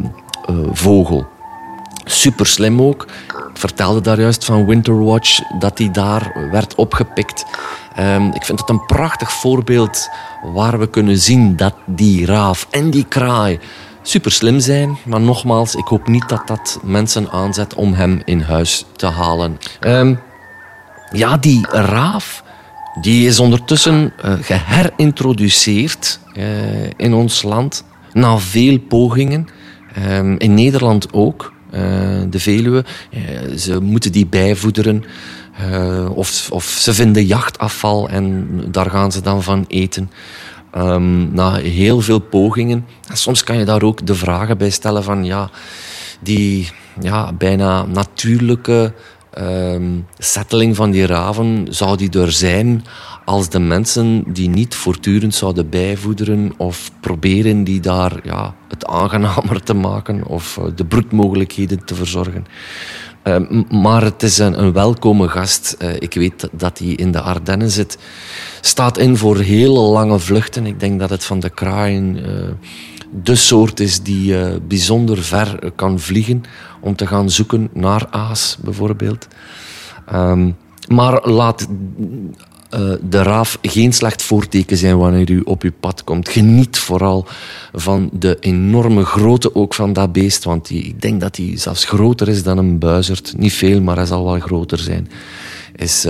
vogel. 0.71 1.27
Super 2.05 2.45
slim 2.45 2.81
ook. 2.81 3.03
Ik 3.27 3.59
vertelde 3.59 4.01
daar 4.01 4.19
juist 4.19 4.45
van 4.45 4.65
Winterwatch 4.65 5.39
dat 5.59 5.77
hij 5.77 5.91
daar 5.91 6.49
werd 6.51 6.75
opgepikt. 6.75 7.45
Um, 7.99 8.33
ik 8.33 8.43
vind 8.43 8.59
het 8.59 8.69
een 8.69 8.85
prachtig 8.85 9.31
voorbeeld 9.31 10.09
waar 10.53 10.79
we 10.79 10.89
kunnen 10.89 11.17
zien 11.17 11.55
dat 11.55 11.73
die 11.85 12.25
raaf 12.25 12.67
en 12.69 12.89
die 12.89 13.05
kraai 13.05 13.59
super 14.01 14.31
slim 14.31 14.59
zijn. 14.59 14.97
Maar 15.05 15.21
nogmaals, 15.21 15.75
ik 15.75 15.87
hoop 15.87 16.07
niet 16.07 16.29
dat 16.29 16.47
dat 16.47 16.79
mensen 16.83 17.31
aanzet 17.31 17.73
om 17.73 17.93
hem 17.93 18.21
in 18.25 18.41
huis 18.41 18.85
te 18.95 19.07
halen. 19.07 19.59
Um, 19.81 20.19
ja, 21.11 21.37
die 21.37 21.67
raaf 21.69 22.42
die 23.01 23.27
is 23.27 23.39
ondertussen 23.39 24.13
uh, 24.25 24.33
geherintroduceerd 24.41 26.19
uh, 26.37 26.43
in 26.97 27.13
ons 27.13 27.41
land 27.41 27.83
na 28.13 28.37
veel 28.37 28.79
pogingen. 28.79 29.47
Um, 30.09 30.37
in 30.37 30.53
Nederland 30.53 31.13
ook. 31.13 31.53
Eh, 31.73 31.81
de 32.29 32.39
Veluwe. 32.39 32.85
Eh, 33.11 33.57
ze 33.57 33.81
moeten 33.81 34.11
die 34.11 34.25
bijvoederen. 34.25 35.03
Of, 36.13 36.51
of 36.51 36.65
ze 36.65 36.93
vinden 36.93 37.25
jachtafval 37.25 38.09
en 38.09 38.47
daar 38.71 38.89
gaan 38.89 39.11
ze 39.11 39.21
dan 39.21 39.43
van 39.43 39.65
eten. 39.67 40.11
Um, 40.77 41.33
na 41.33 41.55
heel 41.55 42.01
veel 42.01 42.19
pogingen. 42.19 42.85
En 43.07 43.17
soms 43.17 43.43
kan 43.43 43.57
je 43.57 43.65
daar 43.65 43.81
ook 43.81 44.07
de 44.07 44.15
vragen 44.15 44.57
bij 44.57 44.69
stellen 44.69 45.03
van 45.03 45.25
ja, 45.25 45.49
die 46.19 46.69
ja, 47.01 47.33
bijna 47.33 47.85
natuurlijke 47.85 48.93
um, 49.39 50.75
van 50.75 50.91
die 50.91 51.05
raven, 51.05 51.67
zou 51.69 51.97
die 51.97 52.19
er 52.19 52.31
zijn 52.31 52.83
als 53.25 53.49
de 53.49 53.59
mensen 53.59 54.23
die 54.27 54.49
niet 54.49 54.75
voortdurend 54.75 55.35
zouden 55.35 55.69
bijvoederen 55.69 56.53
of 56.57 56.91
proberen 56.99 57.63
die 57.63 57.79
daar 57.79 58.19
ja, 58.23 58.55
het 58.69 58.85
aangenamer 58.85 59.63
te 59.63 59.73
maken 59.73 60.27
of 60.27 60.57
eh, 60.57 60.63
de 60.75 60.85
broedmogelijkheden 60.85 61.85
te 61.85 61.95
verzorgen. 61.95 62.45
Uh, 63.23 63.61
maar 63.69 64.03
het 64.03 64.23
is 64.23 64.37
een, 64.37 64.59
een 64.59 64.73
welkome 64.73 65.27
gast. 65.27 65.75
Uh, 65.81 65.89
ik 65.99 66.13
weet 66.13 66.49
dat 66.51 66.77
hij 66.77 66.87
in 66.87 67.11
de 67.11 67.21
Ardennen 67.21 67.69
zit. 67.69 67.97
Staat 68.61 68.97
in 68.97 69.17
voor 69.17 69.37
hele 69.37 69.79
lange 69.79 70.19
vluchten. 70.19 70.65
Ik 70.65 70.79
denk 70.79 70.99
dat 70.99 71.09
het 71.09 71.23
van 71.23 71.39
de 71.39 71.49
kraaien 71.49 72.17
uh, 72.17 72.49
de 73.23 73.35
soort 73.35 73.79
is 73.79 74.01
die 74.01 74.35
bijzonder 74.67 75.23
ver 75.23 75.71
kan 75.75 75.99
vliegen 75.99 76.43
om 76.81 76.95
te 76.95 77.07
gaan 77.07 77.29
zoeken 77.29 77.69
naar 77.73 78.07
aas, 78.09 78.57
bijvoorbeeld. 78.63 79.27
Um, 80.13 80.55
maar 80.87 81.29
laat 81.29 81.67
uh, 82.73 82.93
de 83.09 83.23
raaf 83.23 83.57
geen 83.61 83.93
slecht 83.93 84.21
voorteken 84.21 84.77
zijn 84.77 84.97
wanneer 84.97 85.29
u 85.29 85.41
op 85.45 85.63
uw 85.63 85.71
pad 85.79 86.03
komt. 86.03 86.29
Geniet 86.29 86.77
vooral 86.77 87.25
van 87.73 88.09
de 88.13 88.37
enorme 88.39 89.05
grootte 89.05 89.55
ook 89.55 89.73
van 89.73 89.93
dat 89.93 90.11
beest, 90.11 90.43
want 90.43 90.67
die, 90.67 90.83
ik 90.83 91.01
denk 91.01 91.21
dat 91.21 91.37
hij 91.37 91.57
zelfs 91.57 91.85
groter 91.85 92.27
is 92.29 92.43
dan 92.43 92.57
een 92.57 92.79
buizerd. 92.79 93.33
Niet 93.37 93.53
veel, 93.53 93.81
maar 93.81 93.95
hij 93.95 94.05
zal 94.05 94.23
wel 94.25 94.39
groter 94.39 94.79
zijn. 94.79 95.09
Is 95.75 96.05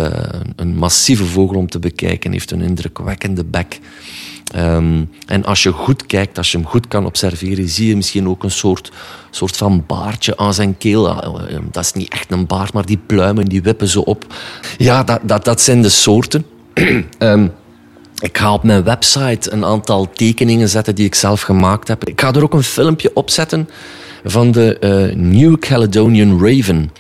een 0.56 0.76
massieve 0.76 1.26
vogel 1.26 1.58
om 1.58 1.70
te 1.70 1.80
bekijken, 1.80 2.32
heeft 2.32 2.52
een 2.52 2.62
indrukwekkende 2.62 3.46
bek. 3.46 3.80
Um, 4.56 5.10
en 5.26 5.46
als 5.46 5.64
je 5.64 5.72
goed 5.72 6.06
kijkt, 6.06 6.38
als 6.38 6.52
je 6.52 6.58
hem 6.58 6.68
goed 6.68 6.88
kan 6.88 7.06
observeren, 7.06 7.70
zie 7.70 7.88
je 7.88 7.96
misschien 7.96 8.28
ook 8.28 8.44
een 8.44 8.52
soort, 8.52 8.92
soort 9.30 9.58
van 9.58 9.84
baardje 9.88 10.38
aan 10.38 10.54
zijn 10.54 10.78
keel. 10.78 11.10
Uh, 11.10 11.58
dat 11.72 11.84
is 11.84 11.94
niet 11.94 12.14
echt 12.14 12.32
een 12.32 12.46
baard, 12.46 12.74
maar 12.74 12.86
die 12.86 13.00
pluimen 13.06 13.46
die 13.46 13.62
wippen 13.62 13.88
zo 13.88 14.00
op. 14.00 14.26
Ja, 14.78 15.04
dat, 15.04 15.20
dat, 15.24 15.46
dat 15.46 15.62
zijn 15.62 15.82
de 15.82 15.90
soorten. 15.90 16.46
um, 17.20 17.52
ik 18.22 18.38
ga 18.38 18.54
op 18.54 18.64
mijn 18.64 18.84
website 18.84 19.52
een 19.52 19.66
aantal 19.66 20.10
tekeningen 20.12 20.70
zetten 20.70 20.96
die 20.96 21.06
ik 21.06 21.16
zelf 21.16 21.42
gemaakt 21.42 21.88
heb. 21.88 22.08
Ik 22.08 22.22
ga 22.22 22.34
er 22.34 22.44
ook 22.44 22.54
een 22.54 22.64
filmpje 22.64 23.12
op 23.14 23.30
zetten 23.30 23.70
van 24.24 24.52
de 24.52 24.78
uh, 24.80 25.16
New 25.16 25.60
Caledonian 25.60 26.46
Raven. 26.46 26.92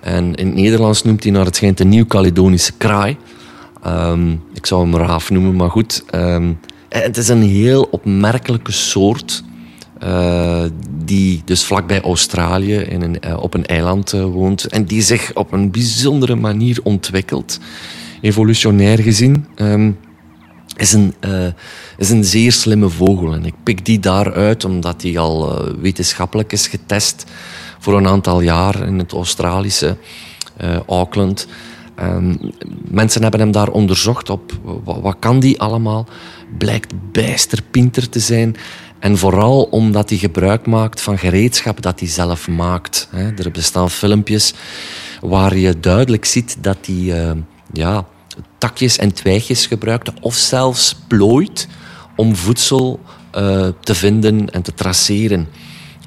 En 0.00 0.34
in 0.34 0.46
het 0.46 0.54
Nederlands 0.54 1.02
noemt 1.02 1.22
hij 1.22 1.32
naar 1.32 1.44
het 1.44 1.56
schijnt 1.56 1.78
de 1.78 1.84
Nieuw-Caledonische 1.84 2.72
kraai. 2.72 3.16
Ik 4.54 4.66
zou 4.66 4.82
hem 4.82 4.96
raaf 4.96 5.30
noemen, 5.30 5.56
maar 5.56 5.70
goed. 5.70 6.04
Het 6.92 7.16
is 7.16 7.28
een 7.28 7.42
heel 7.42 7.88
opmerkelijke 7.90 8.72
soort. 8.72 9.44
Uh, 10.02 10.64
die 11.04 11.42
dus 11.44 11.64
vlakbij 11.64 12.00
Australië 12.00 12.76
in 12.76 13.02
een, 13.02 13.16
uh, 13.26 13.42
op 13.42 13.54
een 13.54 13.66
eiland 13.66 14.10
woont. 14.10 14.64
En 14.64 14.84
die 14.84 15.02
zich 15.02 15.34
op 15.34 15.52
een 15.52 15.70
bijzondere 15.70 16.34
manier 16.34 16.78
ontwikkelt 16.82 17.58
evolutionair 18.20 18.98
gezien, 18.98 19.46
um, 19.56 19.98
is, 20.76 20.92
een, 20.92 21.14
is 21.96 22.10
een 22.10 22.24
zeer 22.24 22.52
slimme 22.52 22.88
vogel. 22.88 23.32
En 23.32 23.44
ik 23.44 23.54
pik 23.62 23.84
die 23.84 24.00
daaruit 24.00 24.64
omdat 24.64 25.02
hij 25.02 25.18
al 25.18 25.64
wetenschappelijk 25.80 26.52
is 26.52 26.66
getest 26.66 27.24
voor 27.78 27.96
een 27.96 28.08
aantal 28.08 28.40
jaar 28.40 28.86
in 28.86 28.98
het 28.98 29.12
Australische 29.12 29.96
Auckland. 30.86 31.46
Um, 32.00 32.38
mensen 32.84 33.22
hebben 33.22 33.40
hem 33.40 33.52
daar 33.52 33.68
onderzocht 33.68 34.30
op 34.30 34.52
wat, 34.84 35.00
wat 35.00 35.16
kan 35.18 35.40
die 35.40 35.60
allemaal. 35.60 36.06
Blijkt 36.58 36.92
bijsterpinter 37.12 38.08
te 38.08 38.20
zijn. 38.20 38.56
En 38.98 39.18
vooral 39.18 39.62
omdat 39.62 40.08
hij 40.08 40.18
gebruik 40.18 40.66
maakt 40.66 41.00
van 41.00 41.18
gereedschap 41.18 41.82
dat 41.82 42.00
hij 42.00 42.08
zelf 42.08 42.48
maakt. 42.48 43.08
Er 43.36 43.50
bestaan 43.50 43.90
filmpjes 43.90 44.54
waar 45.20 45.56
je 45.56 45.80
duidelijk 45.80 46.24
ziet 46.24 46.56
dat 46.60 46.78
hij 46.86 47.34
ja, 47.72 48.06
takjes 48.58 48.98
en 48.98 49.12
twijgjes 49.12 49.66
gebruikte 49.66 50.12
of 50.20 50.34
zelfs 50.34 50.96
plooit 51.08 51.68
om 52.16 52.36
voedsel 52.36 53.00
uh, 53.36 53.68
te 53.80 53.94
vinden 53.94 54.50
en 54.50 54.62
te 54.62 54.74
traceren. 54.74 55.48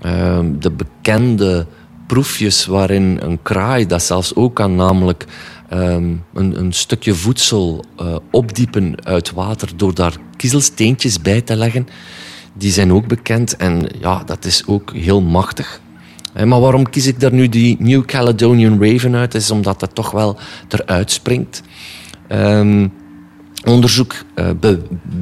Ehm, 0.01 0.59
de 0.59 0.71
bekende 0.71 1.67
proefjes 2.07 2.65
waarin 2.65 3.19
een 3.21 3.41
kraai 3.41 3.85
dat 3.85 4.03
zelfs 4.03 4.35
ook 4.35 4.55
kan, 4.55 4.75
namelijk 4.75 5.25
ehm, 5.69 6.13
een, 6.33 6.73
stukje 6.73 7.13
voedsel 7.13 7.83
uh, 8.01 8.15
opdiepen 8.31 8.95
uit 9.03 9.31
water 9.31 9.77
door 9.77 9.93
daar 9.93 10.17
kiezelsteentjes 10.35 11.21
bij 11.21 11.41
te 11.41 11.55
leggen, 11.55 11.87
die 12.53 12.71
zijn 12.71 12.93
ook 12.93 13.07
bekend 13.07 13.55
en 13.55 13.89
ja, 13.99 14.23
dat 14.23 14.45
is 14.45 14.63
ook 14.67 14.93
heel 14.93 15.21
machtig. 15.21 15.81
Maar 16.45 16.59
waarom 16.59 16.89
kies 16.89 17.07
ik 17.07 17.19
daar 17.19 17.33
nu 17.33 17.49
die 17.49 17.77
New 17.79 18.05
Caledonian 18.05 18.83
Raven 18.83 19.15
uit? 19.15 19.35
Is 19.35 19.51
omdat 19.51 19.79
dat 19.79 19.95
toch 19.95 20.11
wel 20.11 20.37
eruit 20.69 21.11
springt. 21.11 21.61
Um, 22.29 22.91
onderzoek 23.65 24.13
be 24.59 24.81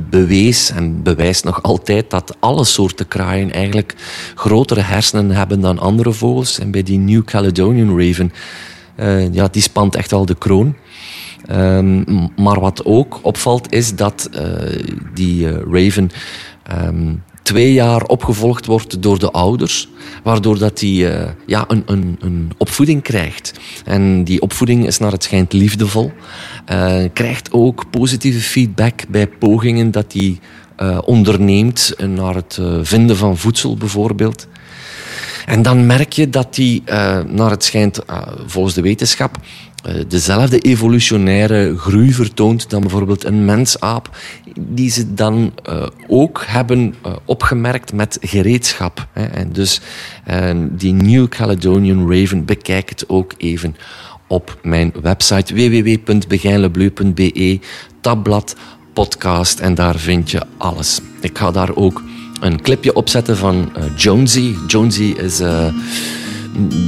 bewees 0.10 0.70
en 0.70 1.04
bewijst 1.04 1.44
nog 1.44 1.64
altijd 1.64 2.10
dat 2.10 2.36
alle 2.40 2.64
soorten 2.64 3.08
kraaien 3.08 3.52
eigenlijk 3.52 3.96
grotere 4.36 4.82
hersenen 4.82 5.32
hebben 5.32 5.60
dan 5.60 5.80
andere 5.80 6.12
vogels. 6.12 6.60
En 6.60 6.72
bij 6.72 6.84
die 6.84 6.98
New 6.98 7.24
Caledonian 7.24 8.00
Raven, 8.00 8.32
uh, 8.96 9.34
ja, 9.34 9.48
die 9.48 9.62
spant 9.62 9.96
echt 9.96 10.14
al 10.14 10.26
de 10.26 10.36
kroon. 10.36 10.76
Um, 11.52 12.30
maar 12.36 12.60
wat 12.60 12.86
ook 12.86 13.20
opvalt 13.22 13.72
is 13.72 13.96
dat 13.96 14.30
uh, 14.34 14.42
die 15.14 15.52
Raven 15.52 16.10
um, 16.72 17.24
twee 17.42 17.74
jaar 17.74 18.04
opgevolgd 18.04 18.66
wordt 18.66 19.02
door 19.02 19.20
de 19.20 19.32
ouders, 19.32 19.90
waardoor 20.24 20.58
dat 20.58 20.80
hij 20.80 21.34
ja, 21.46 21.66
een, 21.68 21.84
een, 21.86 22.18
een 22.20 22.52
opvoeding 22.58 23.02
krijgt. 23.02 23.60
En 23.86 24.24
die 24.24 24.42
opvoeding 24.42 24.86
is 24.86 24.98
naar 24.98 25.12
het 25.12 25.24
schijnt 25.24 25.54
liefdevol. 25.54 26.12
Uh, 26.72 27.04
krijgt 27.14 27.52
ook 27.52 27.90
positieve 27.90 28.40
feedback 28.40 29.02
bij 29.10 29.28
pogingen 29.28 29.92
dat 29.92 30.14
hij 30.14 30.40
onderneemt 31.06 31.96
naar 32.08 32.36
het 32.36 32.60
vinden 32.82 33.18
van 33.18 33.38
voedsel 33.38 33.78
bijvoorbeeld. 33.78 34.48
En 35.46 35.62
dan 35.62 35.86
merk 35.86 36.14
je 36.14 36.30
dat 36.30 36.56
hij, 36.56 36.82
naar 37.28 37.50
het 37.50 37.64
schijnt, 37.64 38.00
volgens 38.46 38.76
de 38.76 38.82
wetenschap, 38.82 39.38
eh, 39.84 39.96
dezelfde 40.08 40.60
evolutionaire 40.60 41.78
groei 41.78 42.14
vertoont 42.14 42.70
dan 42.70 42.82
bijvoorbeeld 42.82 43.24
een 43.24 43.46
mensaap, 43.46 44.18
die 44.60 44.90
ze 44.90 45.14
dan 45.14 45.54
ook 46.08 46.44
hebben 46.46 46.96
opgemerkt 47.26 47.94
met 47.94 48.18
gereedschap. 48.22 49.08
Hè. 49.12 49.26
En 49.26 49.52
dus 49.52 49.82
die 50.72 50.94
New 50.94 51.28
Caledonian 51.28 52.12
Raven, 52.12 52.46
bekijk 52.46 52.90
het 52.90 53.10
ook 53.10 53.34
even 53.38 53.76
op 54.28 54.60
mijn 54.62 54.94
website 55.02 55.54
www.begijnlebleu.be, 55.54 57.60
tabblad 58.02 58.56
podcast 58.94 59.60
en 59.60 59.76
daar 59.76 59.96
vind 59.96 60.32
je 60.32 60.42
alles. 60.58 61.00
Ik 61.22 61.38
ga 61.38 61.52
daar 61.52 61.76
ook 61.76 62.02
een 62.44 62.62
clipje 62.62 62.94
opzetten 62.94 63.38
van 63.38 63.72
Jonesy. 63.96 64.56
Jonesy 64.68 65.14
is 65.18 65.42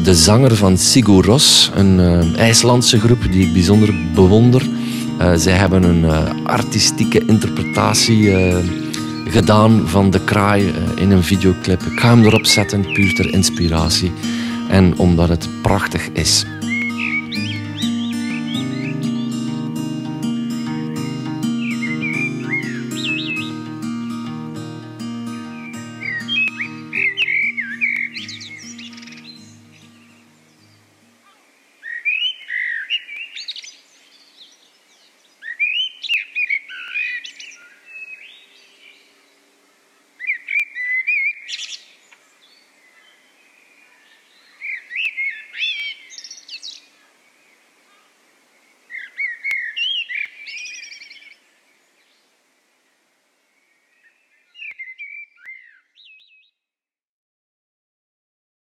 de 0.04 0.16
zanger 0.16 0.56
van 0.56 0.78
Sigur 0.78 1.26
Ros, 1.26 1.72
een 1.76 2.00
uh, 2.00 2.40
IJslandse 2.40 3.00
groep 3.00 3.32
die 3.32 3.48
ik 3.48 3.54
bijzonder 3.54 3.94
bewonder. 4.14 4.62
Uh, 5.22 5.32
zij 5.36 5.54
hebben 5.54 5.84
een 5.84 6.04
uh, 6.04 6.24
artistieke 6.44 7.26
interpretatie 7.26 8.34
gedaan 9.28 9.82
van 9.86 10.10
de 10.10 10.24
kraai 10.24 10.74
in 10.96 11.12
een 11.12 11.24
videoclip. 11.24 11.82
Ik 11.82 12.00
ga 12.00 12.10
hem 12.10 12.24
erop 12.24 12.46
zetten, 12.46 12.94
puur 12.94 13.16
ter 13.16 13.34
inspiratie 13.34 14.12
en 14.70 14.98
omdat 14.98 15.30
het 15.30 15.50
prachtig 15.62 16.10
is. 16.14 16.46